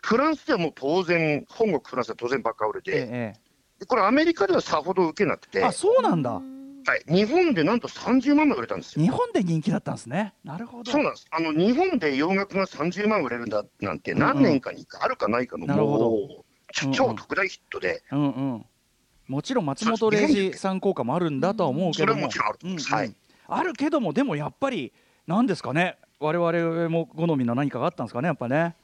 [0.01, 3.33] フランスではもう当然、本国フランスは当然バカ売れえ
[3.79, 6.41] えこれ、アメリカではさほど受けなくて、ええあそうなんだ、は
[7.07, 9.03] い、日本でなんと30万枚売れたんですよ。
[9.03, 11.27] 日本で人気だったんですね、なるほど、そうなんです。
[11.31, 16.42] あの日本で洋楽が30万売れるんだなんて、何年かにあるかないかの、なるほど
[16.73, 18.65] 超特大ヒットで、うんうん、
[19.27, 22.29] もちろん松本零士さん効果もあるんだとは思うけども、
[23.47, 24.91] あるけども、でもやっぱり、
[25.27, 28.75] なんですかね、我々も好みの何かがあったんですかね、やっぱね。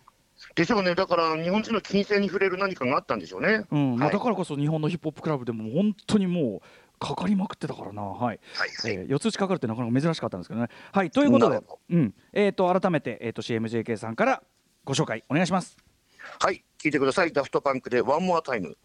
[0.55, 3.65] でしょうね、だから日本人の金銭に触れる何かがあったんでしょうね。
[3.71, 3.95] うん。
[3.97, 8.21] まあ、はいだからこそ日本のヒップホップクラブでも本当にもうかかりまくってたからな、はい。
[8.21, 8.93] はいはい。
[8.93, 10.67] えー四つ打ちかかるってなかなか珍しかったんですけどね。
[10.93, 11.11] はい。
[11.11, 12.13] ということでうん。
[12.31, 14.41] えー、と改めて、えー、と CMJK さんから
[14.85, 15.77] ご紹介お願いします。
[16.39, 18.77] はい、聞いてください、ダフトパンクでワンモアタイム。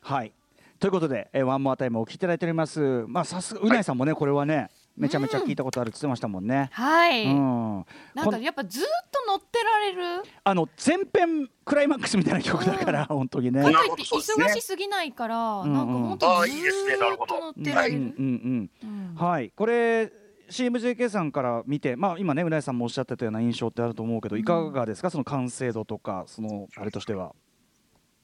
[0.00, 0.32] はい。
[0.78, 3.04] ということで、えー、ワンモアタイムお聞きいただいております。
[3.08, 6.68] まあさすがうないさんもね、これはねめちゃめちゃ聞いたことあるって言ってましたもんね。
[6.70, 10.22] はい、うん、なんかやっぱずっと乗ってられる？
[10.44, 13.60] あの前編クライマックスみたいな曲だから、本当にね。
[13.60, 16.96] かとないって忙しすぎないから、んなんか本当ずーいいですね。
[16.96, 17.34] なーっるほど。
[17.34, 18.88] と乗ってられる、うんうんうん。
[18.88, 19.14] うん。
[19.16, 20.12] はい、これ
[20.50, 27.34] CMJK さんから見て、まあ、今ねうなえさんもおっしゃってたような印象ってあると思うけどいかがですか、その完成度とかそのあれとしては。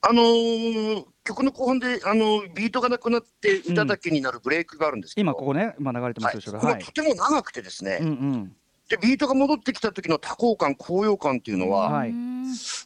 [0.06, 6.84] あのー曲の後半で、あのービートがなくなって歌だけになるブレイクがあるんですけど、今ここね今流れてまはい、す後ろはい。
[6.84, 8.56] ここがとても長くてですね、うんうん
[8.88, 12.10] でビートが戻ってきた時の多幸感、高揚感っていうのは、はい。
[12.10, 12.34] うん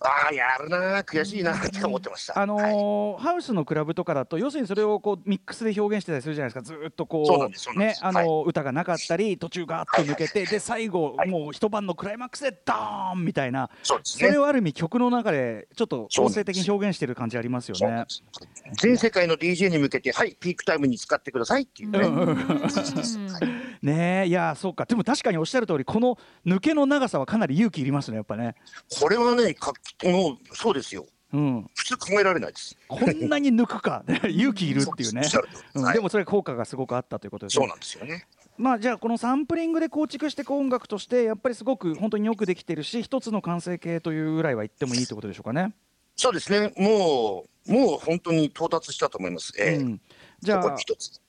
[0.00, 2.38] ああ、やるなー、悔しいなーって思ってました。
[2.38, 2.72] あのはい。
[2.72, 6.62] ーハウスのクラブとかだと要するにそれをこうミックスで表現してたりするじゃないですか。
[6.62, 11.28] ずーっとこそうねあのー歌がなかったり途中ガーッと抜けてで最後はい。
[11.28, 13.68] もう一晩のクライマックスでドーンみたいな。
[13.82, 14.28] そうですね。
[14.28, 14.38] それ。
[14.38, 18.04] をある意味曲の中でちょっと構成的に表現してる感じありますよね。
[18.80, 21.98] 全世界の DJ に向けて、はい、ピークタイムに使ってくださいっていうね。
[23.82, 24.84] ねえいやそうか。
[24.84, 28.56] でも確かにおっしゃる通りこの抜けの長さはかなり勇気いりますねやっぱね。
[29.00, 29.72] これはね、か
[30.04, 31.06] もうそうですよ。
[31.32, 32.76] うん、普通考えられないです。
[32.88, 35.22] こんなに抜くか 勇気いるっていうね
[35.74, 38.26] うでもそれ効果がすごくあったということですねそうなんですよね。
[38.58, 45.72] まあじゃあこのサンプリングで構築していく音楽としてやっぱりすごく本当によくできてるし一つの完成形というぐらいは言ってもいいってことでしょうかね。
[46.16, 46.72] そうですね。
[46.76, 49.52] もう、もう本当に到達したと思います。
[49.56, 50.00] ええうん、
[50.40, 50.76] じゃあ。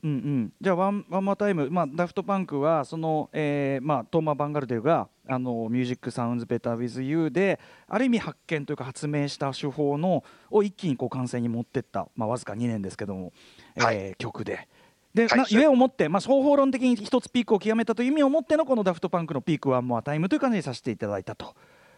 [0.03, 13.33] うんうん、じゃあ One One More Time、まあ、ダフトパンクはその、えーまあ、トーマ・バンガルデルがあの「Music Sounds Better With You」である意味発見というか発明した手法のを一気にこう完成に持ってった、まあ、わずか2年ですけども、
[13.75, 14.67] えーはい曲で。
[15.13, 21.55] で、はいなゆえをもって、まあ、方法論的に一つピークを極めたという意味をもってのこのダフトパンクのピーク One More Time という感じにさせていただいたと。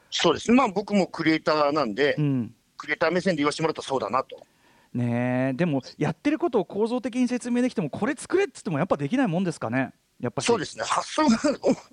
[0.10, 0.56] そうですね。
[0.56, 4.44] まあ僕もクリエイターなんで、うんクリエイター目線で言わせてもらったらそうだなと。
[4.94, 9.94] ねえでもやってることを構造的に説明できてもこれ作れっつってもやっぱできないもんですかね？
[10.20, 10.84] やっぱしそうですね。
[10.84, 11.38] 発想が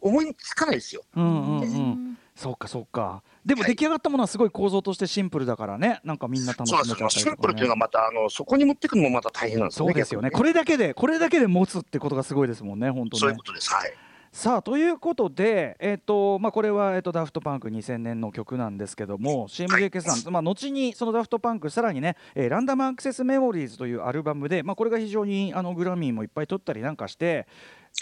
[0.01, 1.03] お思いつかないですよ。
[1.17, 1.71] うんうんううん
[2.13, 7.23] んそうかそうかでもはい出来上がったものはすごい構造としてシンプルだからねなんかみんな楽しめたりそうなんですよ。
[7.25, 9.93] シンとかねプルっていうのはまた、あの、そこに持ってくのもまた大変なんですよね。
[9.93, 13.73] そうですよねこれだけでこれだけで持つってことがすごいですもんね本当ねそういうことです。
[13.73, 13.93] はい。
[14.31, 27.47] さあということで、えっとまあ、これは、えっとダフトパンク2000年の曲なんですけども CMJK さん、まあ、後にそのダフトパンクさらにね、えーランダムアクセスメモリーズというアルバムで、まあ、これが非常にあのグラミーもいっぱい取ったりなんかして、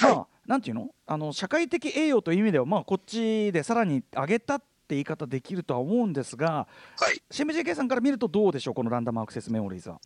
[0.02, 0.90] まあ、なんていうの？
[1.06, 6.66] あの社会的栄誉という意味では、まあ、こっちでさらに上げたって言い方できるとは思うんですが
[6.98, 7.22] はい。
[7.30, 8.74] CMJK さんから見るとどうでしょう？
[8.74, 10.00] このランダムアクセスメモリーズは。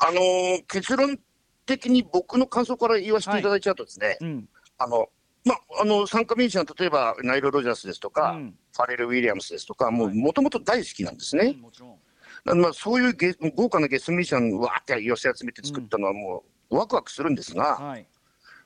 [0.00, 1.18] あのー結論
[1.66, 4.48] 的に僕の感想から言わせていただいちゃうとですね、うん
[4.80, 5.08] あの、
[5.44, 8.54] まあ、あの、参加ミュージシャン、例えば、ナイル・ロジャースですとか、うん。
[8.74, 11.56] ファレル・ウィリアムスですとか、もともと大好きなんですね。
[12.44, 18.06] まあ、そういうゲ豪華なゲストミュージシャン、わーって寄せ集めて作ったのは、もう、ワクワクするんですが、はい。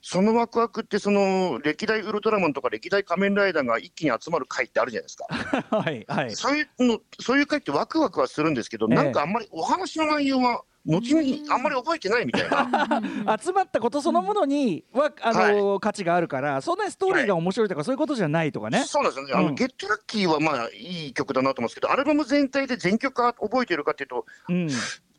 [0.07, 5.27] そのワクワクって、その歴代ウルトラマンとか歴代仮面ライダーが一気に集まる回ってあるじゃないですか。
[5.75, 6.37] はいはい。
[6.37, 8.97] そういうの、そういう回ってワクワクはするんですけど、ええ。
[8.97, 13.39] なんかあんまりお話の内容は、後にあんまり覚えてないみたいな。
[13.41, 18.85] 集まったことそのものにはあの、価値があるからそんなにストーリーが面白いとか、そういうことじゃないとかね。
[18.85, 19.55] そうなんですよね、あのうん。
[19.55, 24.69] ゲットラッキーはまあいい曲だなと思うんですけど、アルバム全体で全曲覚えてるかっていうと、うん。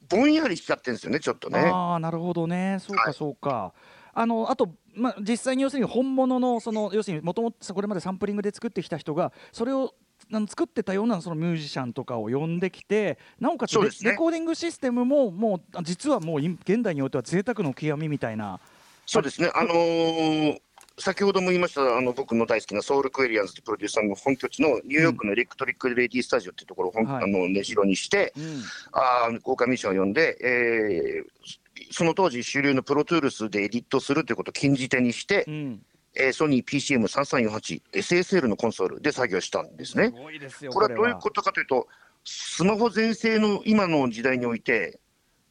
[0.08, 1.60] ぼんやりしちゃってるんですよね、ちょっとね。
[1.60, 2.78] ああなるほどね。
[2.80, 3.14] そうかはい。
[3.14, 3.74] そうか、
[4.14, 9.94] あのあと、まあ、実際に要するに本物のその要するにもともとこれまでサンプリングで作ってきた人がそれを
[10.32, 18.60] あの作ってたようなそのミュージシャンとかを呼んできてなおかつレ,、レコーディングシステムももうあ実はもうい現代においては贅沢の極みみたいな。
[19.06, 20.62] そうですね、あのー
[20.98, 27.24] 先ほども言いました、あの僕の大好きなソウルクエリアンズというプロデューサーの本拠地のニューヨークのエレクトリック・レディスタジオっていうところを、ほんはい。
[27.26, 28.62] あの根城にして、うん。
[28.94, 31.60] あー豪華ミッションを呼んで、えー
[31.92, 35.82] その当時主流のプロトゥールスでエディットするということを禁じ手にして、うん
[36.16, 40.14] えーソニー PCM3348、SSL のコンソールで作業したんですね。
[40.50, 40.68] す。
[40.70, 41.88] これはどういうことかというと、
[42.24, 45.00] スマホ全盛の今の時代において、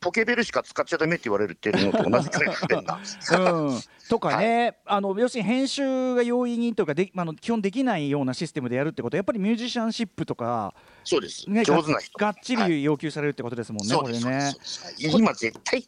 [0.04, 3.00] ポケベルしか使っちゃダメって言われるっていうのと同じくらい不便な。
[3.52, 9.16] うん、とかね、あの要するに編集が容易にというかで、あの基本できないようなシステムでやるってこと。
[9.16, 10.74] はやっぱりミュージシャンシップとか、
[11.04, 12.18] そうです、ね、上手な人。
[12.18, 12.70] がっちはい。
[12.72, 14.38] り要求されるってことですもんね、そうです、そうこ
[15.00, 15.84] れね今絶対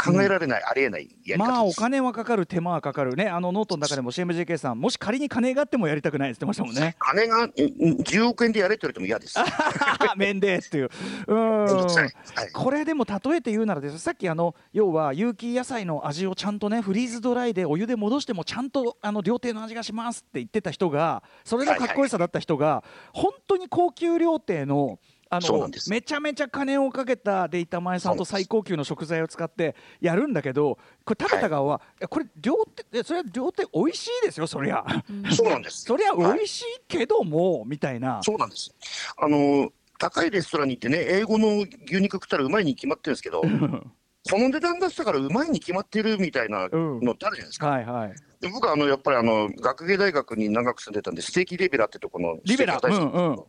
[0.00, 1.50] 考えられない、ありえないやり方です。
[1.50, 3.16] まあお金はかかる手間はかかる。
[3.16, 6.96] ねあのノートの中でも CMJK さんもし仮に金があってもやりたくないって言ってましたもんね。
[6.98, 9.34] 金がうん10億円でやれって言われても嫌です。
[10.16, 10.90] 面でっていう。
[11.26, 11.64] うん。
[11.64, 12.52] はい。
[12.52, 24.98] これでも例えて言うならですさっきあの要は有機野菜の味をちゃんとねフリーズドライでお湯で戻してもちゃんとあの料亭の味がしますって言ってた人がそれのかっこよさだった人が本当に高級料亭の
[25.30, 34.84] あのめちゃめちゃ金をかけたで板前さんと最高級の食材を使ってやるんだけどこれ食べた側は、いやこれ料亭いやそれは料亭美味しいですよそりゃ
[35.30, 35.82] そうなんです。
[35.82, 38.74] そりゃはい美味しいけども、みたいなそうなんです。
[39.16, 43.42] あの高いレストランに行ってね、英語の牛肉食ったらうまいに決まってるんですけど、
[44.30, 47.68] この値段出したからうまいに決まってるみたいなのってあるじゃないですか。
[47.68, 53.40] はいはいで僕はあのやっぱりあの学芸大学に長く住んでたんで、ステーキリベラってとこのリベラうんうんはい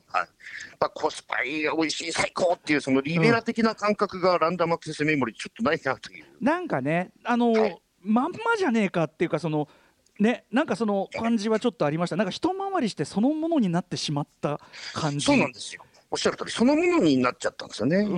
[0.79, 6.25] まあ、コスパいい、美味しい、最高っていう、そのリベラ的な感覚がランダムアクセスメモリー、ちょっとないなという。
[6.41, 9.67] なんかね、あの、はいまんまじゃねえかっていうか、その。
[10.19, 12.17] ね、なんかその感じはちょっとありました。
[12.17, 14.59] なんか一回りしてそのものになってしまった
[14.93, 15.25] 感じ。
[15.25, 15.83] そうなんですよ。
[16.11, 17.97] おっしゃる通り、そのものになっちゃったんですよね。
[17.97, 18.15] う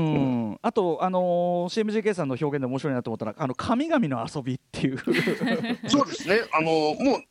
[0.54, 4.98] ん、あと、あのー、CMJK さんの表現で面白いなと思ったらあの神々の遊びっていう。
[5.88, 6.42] そうですね。
[6.54, 7.24] あのもう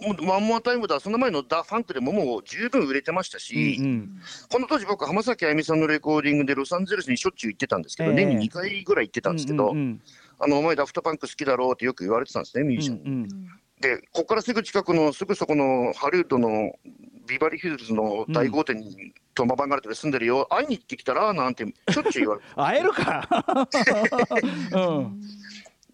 [0.00, 4.20] もう One More Time だ、その前の Da Funk でももう十分売れてましたし、うんうん。
[4.50, 8.16] この当時、僕、浜崎あゆみさんのレコーディングでロサンゼルスにしょっちゅう行ってたんですけど、ええ。
[8.16, 10.00] 年に2回ぐらい行ってたんですけど、うんうん
[10.40, 12.96] あのお前、ダフトパンク好きだろうってよく言われてたんですね、ミュージシャン。
[12.96, 13.02] に。
[13.04, 13.28] うんうん。
[13.80, 16.72] で、ここからすぐ近くの、すぐそこのハリウッドの
[17.28, 22.46] ビバリーヒルズの大豪邸に、トーマ・バンガルテル住んでるよ、会いに行ってきたらなんて、しょっちゅう言われて。
[22.54, 23.46] 会えるか、
[24.72, 25.20] うん、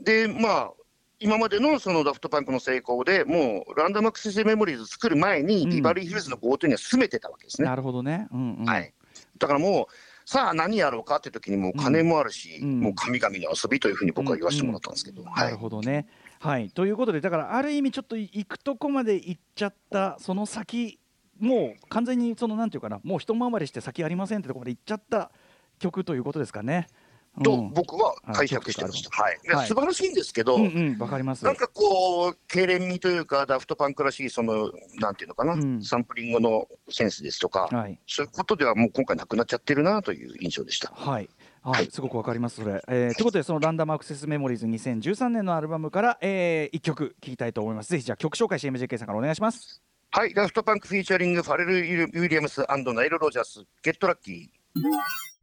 [0.00, 0.70] で、まあ、
[1.18, 5.70] 今までのそのダフトパンクの成功でもうランダムアクセスメモリーズ作る前に、うん。
[5.70, 7.68] ビバリーヒルズの豪邸には住めてたわけですね。
[7.68, 8.64] なるほどね、うんうん。
[8.64, 8.92] はい、
[9.38, 12.81] だからもう、さあ何やろうかって時にもう金もあるし、うん。
[12.81, 16.07] もう神々の遊びというふうに僕は言わせてもらったんですけど、はないる、ほどね。
[16.38, 21.00] はい、ということでだからある意味ちょっと行くとこまで行っちゃったその先
[21.40, 25.31] もう完全にそのなんていうかなもう一回りして先ありませんってところまで行っちゃった
[25.79, 26.87] 曲ということですかね。
[26.94, 27.11] うん
[27.42, 29.22] と僕は解釈してました。
[29.22, 31.44] はいではい素晴らしいんですけど、うんうんわかります。
[31.44, 40.92] なんかこう、経連味というか、ダフトパンクらしい、その、なんていうのかな、うんサンプリングのセンスですとか、はいそういうことではもう今回なくなっちゃってるなという印象でした。
[40.94, 41.29] はい。
[41.62, 42.83] はい、すごくわかりますそれ。
[42.88, 47.90] えー、ということでそのランダムアクセスメモリーズ2013年のアルバムから、えー、一曲聴きたいと思います。
[47.90, 49.83] ぜひじゃあ曲紹介 CMJK さんからお願いします。
[50.12, 54.81] はい、ダフトパンクフィーチャリング、ファレル・ウィリアムスナイル・ロジャース、ゲットラッキー。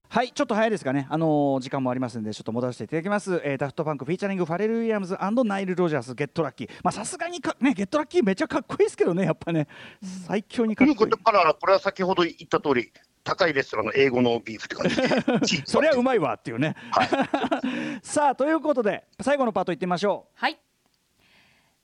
[0.10, 1.08] はい、ちょっと早いですかね。
[1.10, 3.42] あのー時間もありますのでちょっと戻していただきます。
[3.46, 6.70] えー、ダフトパンクフィーチャリングファレル・ウィリアムズナイル・ロジャース Get Lucky。
[6.84, 9.70] まあさすがにかね Get Lucky めっちゃかっこいいですけどねやっぱね
[10.28, 11.24] 最強にかっこいいということ。
[11.24, 12.92] から、これは先ほど言った通り、
[13.24, 14.90] 高いレストランの A5のビーフって感
[15.40, 16.76] じで そりゃうまいわっていうね。
[18.04, 20.60] さあということで最後のパートいってみましょはい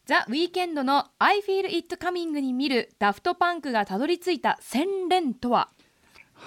[0.05, 5.69] ザ・ウィーケンドの I Feel It Coming に見るダフトパンクがたどり着いた洗練とは？
[5.79, 5.83] う。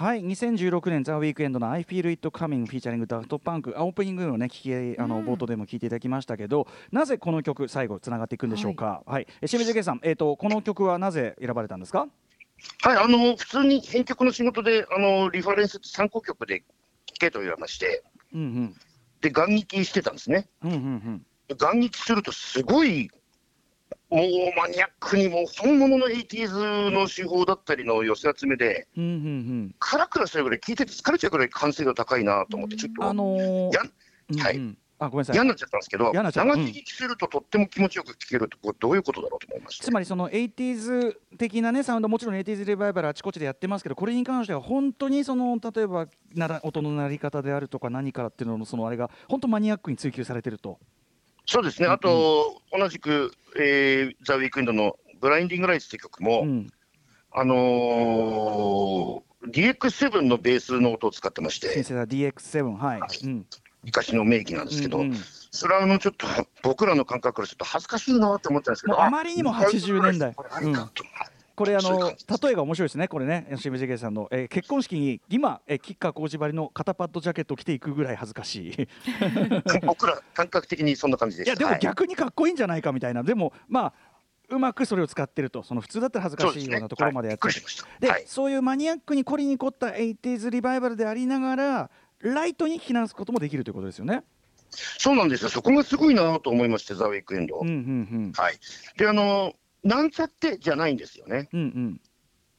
[0.05, 9.03] はい、2016年ザ・ウィークエンドの I Feel It Coming フィーチャリングダフトパンクオープニングのね聞きあの冒頭でも聞いていただきましたけど、なぜこの曲最後つながっていくんでしょうか？
[9.07, 12.09] はい、え CMJK さん、えっ、とこの曲はなぜ選ばれたんですか？
[12.83, 16.65] はい、あの普通に編曲の仕事で、あのリファレンス参考曲で聴
[17.19, 18.05] けと言われまして、
[18.35, 18.77] うんうん
[19.23, 20.47] で、長聞きしてたんですね。
[20.63, 21.57] うんうんうん。
[21.57, 23.11] 長聞きすると、すごい
[24.09, 24.25] もう
[24.57, 29.75] マニアックにもう本物の 80s の手法だったりの寄せ集めで、うんうんうん。
[29.81, 34.41] クラクラするぐらい聞いてて疲れちゃうぐらい完成度高いなと思って、ちょっとあのーやうんうん。
[34.41, 34.77] はい。
[34.99, 35.37] あごめんなさい。
[35.37, 39.85] 嫌になっちゃったんですけど、長聞きするととっても気持ちよく聞けると、これどういうことだろうと思いまして。
[39.85, 39.91] つ。
[39.91, 50.79] まりその 80s 的なねサウンドもちろん 80s リバイバルあちこちでやってますけどこれに関しては本当にその例えばなら音の鳴り方であるとか何からっていうののそのあれが本当マニアックに追求されてると。
[51.47, 56.73] そうですね、あと、同じく、えー、ザ・ウィークエンドのブラインディング・ライツって曲も、うん。
[57.33, 63.47] あのー、DX7 のベースの音を使ってまして、新世代 DX7 はい、うん。
[63.85, 65.17] 昔の名義なんですけど、うんうん。
[65.51, 66.27] それはあのちょっと
[66.63, 70.35] 僕らの感覚からちょっと恥ずかしいなって思ったんですけど、あまりにも80年代
[71.57, 78.89] これあの例えが面白いですねこれね CMJK さんの、えー結婚式に今、えー、吉川浩司張りの肩パッドジャケットを着ていくぐらい恥ずかしい。
[79.85, 81.45] 僕ら感覚的にそんな感じで。
[81.45, 81.81] いやでもはい。
[81.81, 83.93] 逆にかっこいいんじゃないかみたいな、でもまあ
[84.49, 88.25] うまくそれを使ってるとその普通だったら恥ずかしいようなところまでやってそうですねはい。
[88.25, 91.91] ういうマニアックに凝りに凝った 80s リバイバルでありながら
[92.21, 94.25] ライトに聞き直すこともできるということですよね。
[94.71, 97.61] そうなんですよ、そこがすごいなと思いまして、ザ・ウィークエンド。
[97.61, 98.33] うんうん。
[98.37, 98.59] はい、
[98.97, 99.55] で、あの、
[99.87, 101.49] なんちゃってじゃないんですよね。
[101.53, 102.01] うんうん。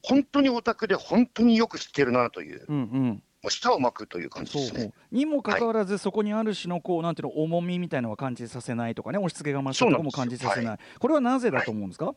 [0.02, 3.22] 本当にオタクで、本当によく知ってるなという、うんうん。
[3.42, 4.92] もう舌を巻くという感じですね。
[5.12, 9.18] にもかかわらず、そこにある種のこうなんていうの重みみたいのは感じさせないとかね。
[9.18, 10.78] 押し付けがましさとかも感じさせない。
[10.98, 12.14] これはなぜだと思うんですか、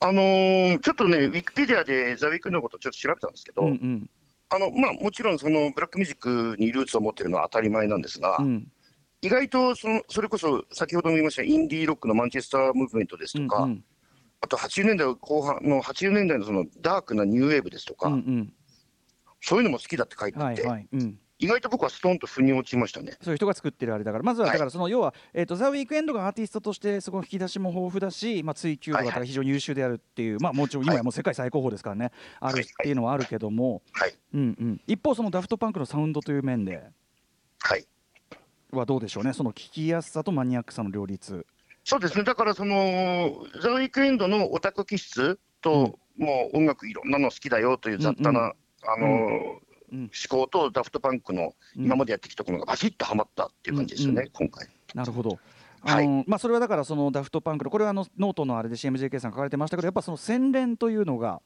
[0.00, 4.10] あのーちょっとね、ウィキペディアでザ・ウィークのことをちょっと調べたんですけど、うんうん。
[4.48, 8.68] あのまあ、もちろんそのブラックミュージックにルーツを持ってるのは当たり前なんですが、うん
[9.22, 13.84] 意外とそのそれこそ先ほども言いましたインディーロックのマンチェスタームーブメントですとか、うんうん。
[14.40, 18.52] あと80年代後半の80年代のそのダークなニューウェーブですとか、うん
[19.42, 23.16] そういうのも好きだって書いてうん、あって、はいはい、うん、意外と僕はストンと腑に落ちましたね。
[23.20, 24.54] そういう人が作ってるあれだからまずははい。
[24.54, 32.10] だからその要は、えー、とザ・ウィークエンドがアーティストとしてすごい引き出しも豊富だし、まあ、追求度が非常に優秀であるっていう、まあ、もちろん今やもう世界最高峰ですからね、
[32.40, 36.82] あるっていうのはあるけども、はい、うんうん、一方そのダフトパンクのサウンドという面で。
[37.60, 37.86] はい
[38.72, 39.32] はどうでしょうね。
[39.32, 41.46] その聞きやすさとマニアックさの両立。
[41.84, 49.98] そうですね、だからその、ザ・ウィークエンドのオタク気質と、もう音楽いろんなの好きだよという雑多な、うんあのーうん。
[50.00, 51.84] 嗜好とダフトパンクのうん。
[51.84, 54.68] 今までやってきたものがバシッとはまったっていう感じですよね、うん今回。
[54.94, 55.38] なるほど。
[55.82, 56.04] はい。
[56.04, 61.40] あのまあ、それはだからそのダフトパンクのこれはあのノートのあれで CMJK さん書かれてましたけどやっぱその洗練というのが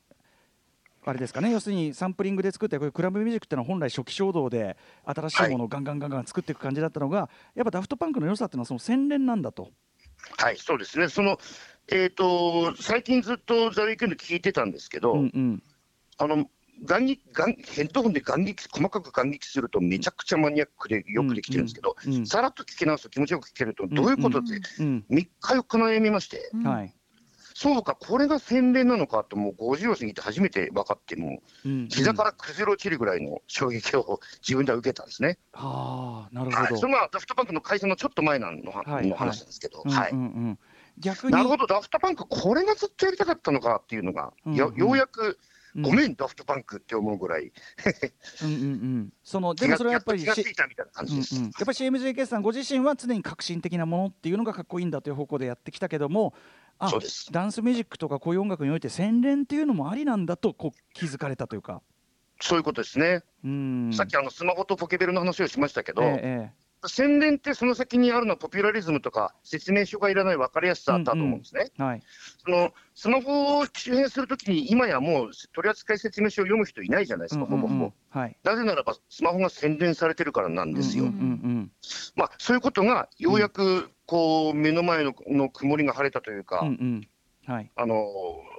[1.05, 9.71] あれですかね要するにサンプリングで作ってこういうクラブミュージックっていうのは本来初期衝動で新しいものをガンガンガンガン作っていく感じだったのが、やっぱダフトパンクの良さっていうのはその洗練なんだと。
[10.37, 11.39] はい、そうですね、その、
[11.91, 15.63] えっ、と、最近ずっとザ・ウィークエンド聞いてたんですけど、うんうん
[16.19, 16.51] あの、
[16.85, 26.95] 眼撃眼ヘッドホンで眼撃細かく眼撃するとめちゃくちゃマニアックでよくできてるんですけど、うんうんさらっと聞き直すと気持ちよく聞けるとどういうことで、うん3日4日悩みまして、はい
[27.61, 35.37] そうか、これが洗練なのかと、もう50を過ぎて初めて分かって、もううん膝から崩れ落ちるぐらいの衝撃を自分では受けたんですね。
[35.53, 36.81] はあなるはい、ほど。
[36.81, 40.19] それはダフトパンクの解散のちょっと前なの,、はいの話なんですけど、うんはいうん。
[40.19, 40.59] うん
[40.97, 41.33] 逆に。
[41.35, 45.39] なるほど、ダフトパンク、これがずっとやりたかったのかっていうのが、うんよようやく、
[45.77, 45.83] うん。
[45.83, 47.53] ごめん、ダフトパンクって思うぐらい、
[48.43, 49.13] うんうんうん。
[49.23, 51.37] その でもそれはやっぱり気がついたみたいな感じです。
[51.37, 56.39] うんうん、やっぱり CMJK さんご自身は常に革新的なものっていうのがかっこいいんだという方向でやってきたけどもあ
[56.89, 61.83] そうですダンスミュージックとかこういう音楽において洗練っていうのもありなんだとこう気づかれたというか。
[62.41, 63.23] そういうことですね。
[63.45, 71.67] うんさっきあのスマホとポケベルの話をしましたけど、ええ洗練ってその先にあるのはポピュラリズムとか説明書がいらない分かりやすさだと思うんですね。
[71.67, 72.03] ええはい。
[72.45, 77.75] そのスマホを周辺するときに、今やもう取扱説明書を読む人いないじゃないですか、ほぼほぼ。
[77.75, 77.79] うん。
[77.79, 78.37] うんうんはい。
[78.43, 81.05] なぜならば、スマホが洗練されてるからなんですよ。
[81.05, 81.73] うんうん
[82.17, 87.09] まあ、そういうことがようやくこう目の前のの曇りが晴れたというか、うんうんうん。
[87.47, 87.71] はい。
[87.77, 88.07] あの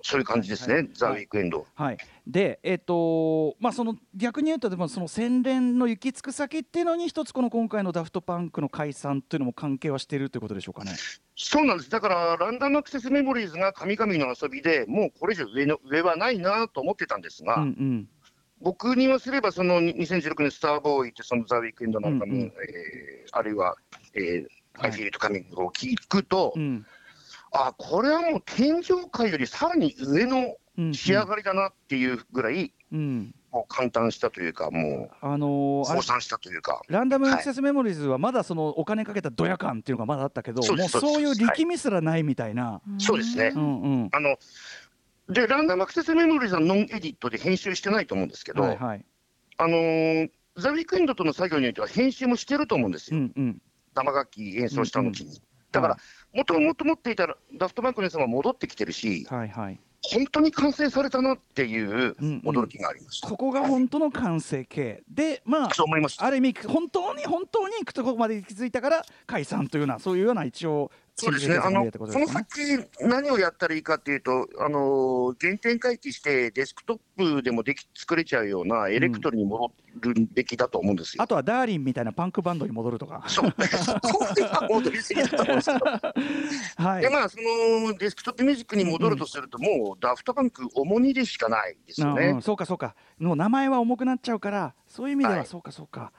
[0.02, 0.90] そういう感じですね、はい。
[0.94, 1.66] ザ・ウィークエンド。
[1.76, 1.98] はい、
[2.28, 10.92] で、えっとまあ、その逆に言うとでもその洗練の行き着く先っていうのに一つこの今回のダフトパンクの解散っていうのも関係はしているということでしょうかね。
[11.36, 18.10] そうなんです、だからランダムアクセスメモリーズが神々の遊びでもうこれ以上上の上はないなと思ってたんですが、うんうん。
[18.62, 22.48] 僕に言わせれば、その2016年、スターボーイって、そのザ・ウィークエンドなんかも、うんうん。
[22.48, 23.76] えーあるいは、
[24.14, 26.86] えーはい I Feel It Coming を聞くと、うん
[27.52, 33.36] あこれはもう天井界よりさらに上のうん仕上がりだなっていうぐらい、うん。
[33.52, 42.82] もう感嘆したというか、もあのう、ーあれ降参したというか、ランダムアクセスメモリーズはまだそのお金かけたドヤ感っていうのがまだあったけど、そうですもうそういう力みすらないみたいな。
[42.98, 43.52] そうですね。
[43.54, 43.60] う。
[43.60, 44.10] んうん。
[44.14, 44.38] あの
[45.28, 49.06] で、ランダムアクセスメモリーズはノンエディットで編集してないと思うんですけど、はいはい。
[49.58, 53.62] あのーザ・ウィークエンドとの作業においては編集もしてると思うんですよ、うんうん。
[53.96, 55.42] 生楽器演奏した後に。
[55.72, 56.00] だからは、
[56.34, 63.28] もともと持っていたダフトバンクのやつが戻ってきてるし、はいはい本当に完成されたなっていううんうん驚きがありました。
[63.30, 66.26] ここが本当の完成形でまあそう思いました。
[66.26, 77.00] ある意味本当に本当に行くとこまで行き着いたから解散というようなそういうような一応そうですね、あのこの先、何をやったらいいかっていうと、あの原点回帰して、デスクトッ
[77.36, 81.22] プでもでき作れちゃうようなエレクトロに戻るべきだと思うんですよ。
[81.22, 83.24] あとはダーリンみたいなパンクバンドに戻るとか。
[83.28, 83.54] そう、
[84.04, 85.86] そこが戻りすぎだと思うんですけど。
[86.84, 87.02] はい。
[87.04, 92.42] で、まあ、そのデスクトップミュージックに戻るとすると、もうダフトパンク重荷でしかないですようんうねん。
[92.42, 92.96] そうかそうか。
[93.20, 95.46] もう名前は重くなっちゃうからそういう意味でははい。
[95.46, 96.12] そうかそうか、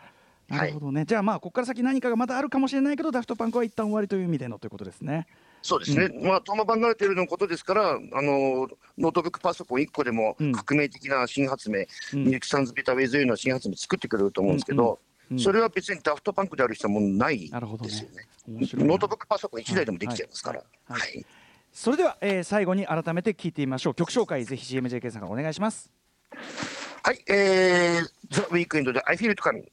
[0.48, 5.26] なるほどね、じゃあまあここから先何かがまだあるかもしれないけどダフトパンクは一旦終わりという意味でのということですね。
[5.62, 8.68] そうですね、まあ、トーマ・バンガルテルのことですから、あの
[8.98, 10.52] ノートブックパソコン1個でもうん。
[10.52, 11.84] 革命的な新発明、
[12.14, 12.24] うん。
[12.24, 14.96] ミルク・サンズ・ビタ・ウェイズ・ユーの新発明作ってくれると思うんですけど、うんうん
[15.38, 18.26] それは別にダフトパンクである必要はもうないですよね。
[18.46, 18.82] 面白い。
[18.82, 20.58] なノートブックパソコン1台でもできちゃいますから。
[20.58, 20.92] はい。
[20.92, 21.00] はい。
[21.00, 21.26] はい。
[21.72, 23.94] それでは、えー最後に改めて聞いてみましょう。
[23.94, 25.90] 曲紹介ぜひ CMJK さんお願いします。
[27.02, 29.64] はい、えー、ザ・ウィークエンドで I Feel It Coming。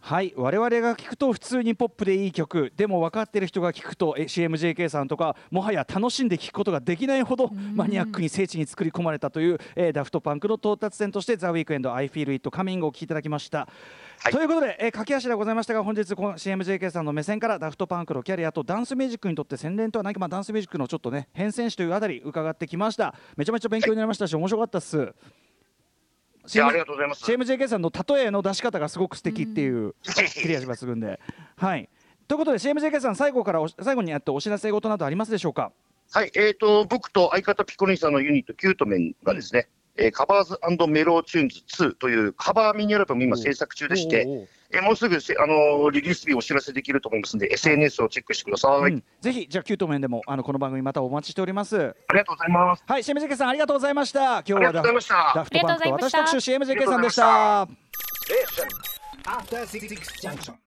[0.00, 13.68] はい我々が聞くと普通にポップでいい曲でも分かってる人が聞くとえ CMJK さんとかもはや楽しんで聴くことができないほどマニアックに聖地に作り込まれたという、えーダフトパンクの到達点として「ザ・ウィークエンド I Feel It Coming」をお聴きいただきました。
[14.20, 25.12] はいということで、えー駆け足でございましたが本日この CMJK さんの目線からダフトパンクのキャリアとダンスミュージックにとって洗練とは何か、まあ、ダンスミュージックのちょっとね変遷史というあたり伺ってきましためちゃめちゃ勉強になりましたし、面白かったっす。
[26.48, 31.20] CMJK さんの例えの出し方がすごく素敵っていう、切れ味抜群で。
[31.56, 31.88] はい。
[32.26, 35.72] ということで CMJK さん最後からお最後にやってお知らせ事などありますでしょうか？
[36.10, 40.58] はい、えー、と僕と相方ピコリンさんのユニット、キュートメンがですね、えー Covers
[40.88, 48.92] Mellow Tunes 2というカバーミニアルバムを今制作中でして、えーもうすぐせ、あのーリリース日をお知らせできると思いますので、SNS をチェックしてください。
[48.92, 52.82] うんぜひじゃあキュートメンでもあのこの番組またお待ちしておりますありがとうございます。
[52.86, 57.68] はい CMJK さんありがとうございました今日はありがとうございましたダフトパンクとありがとうございました私特集 CMJK さんでした.
[59.24, 60.54] After Six Junction.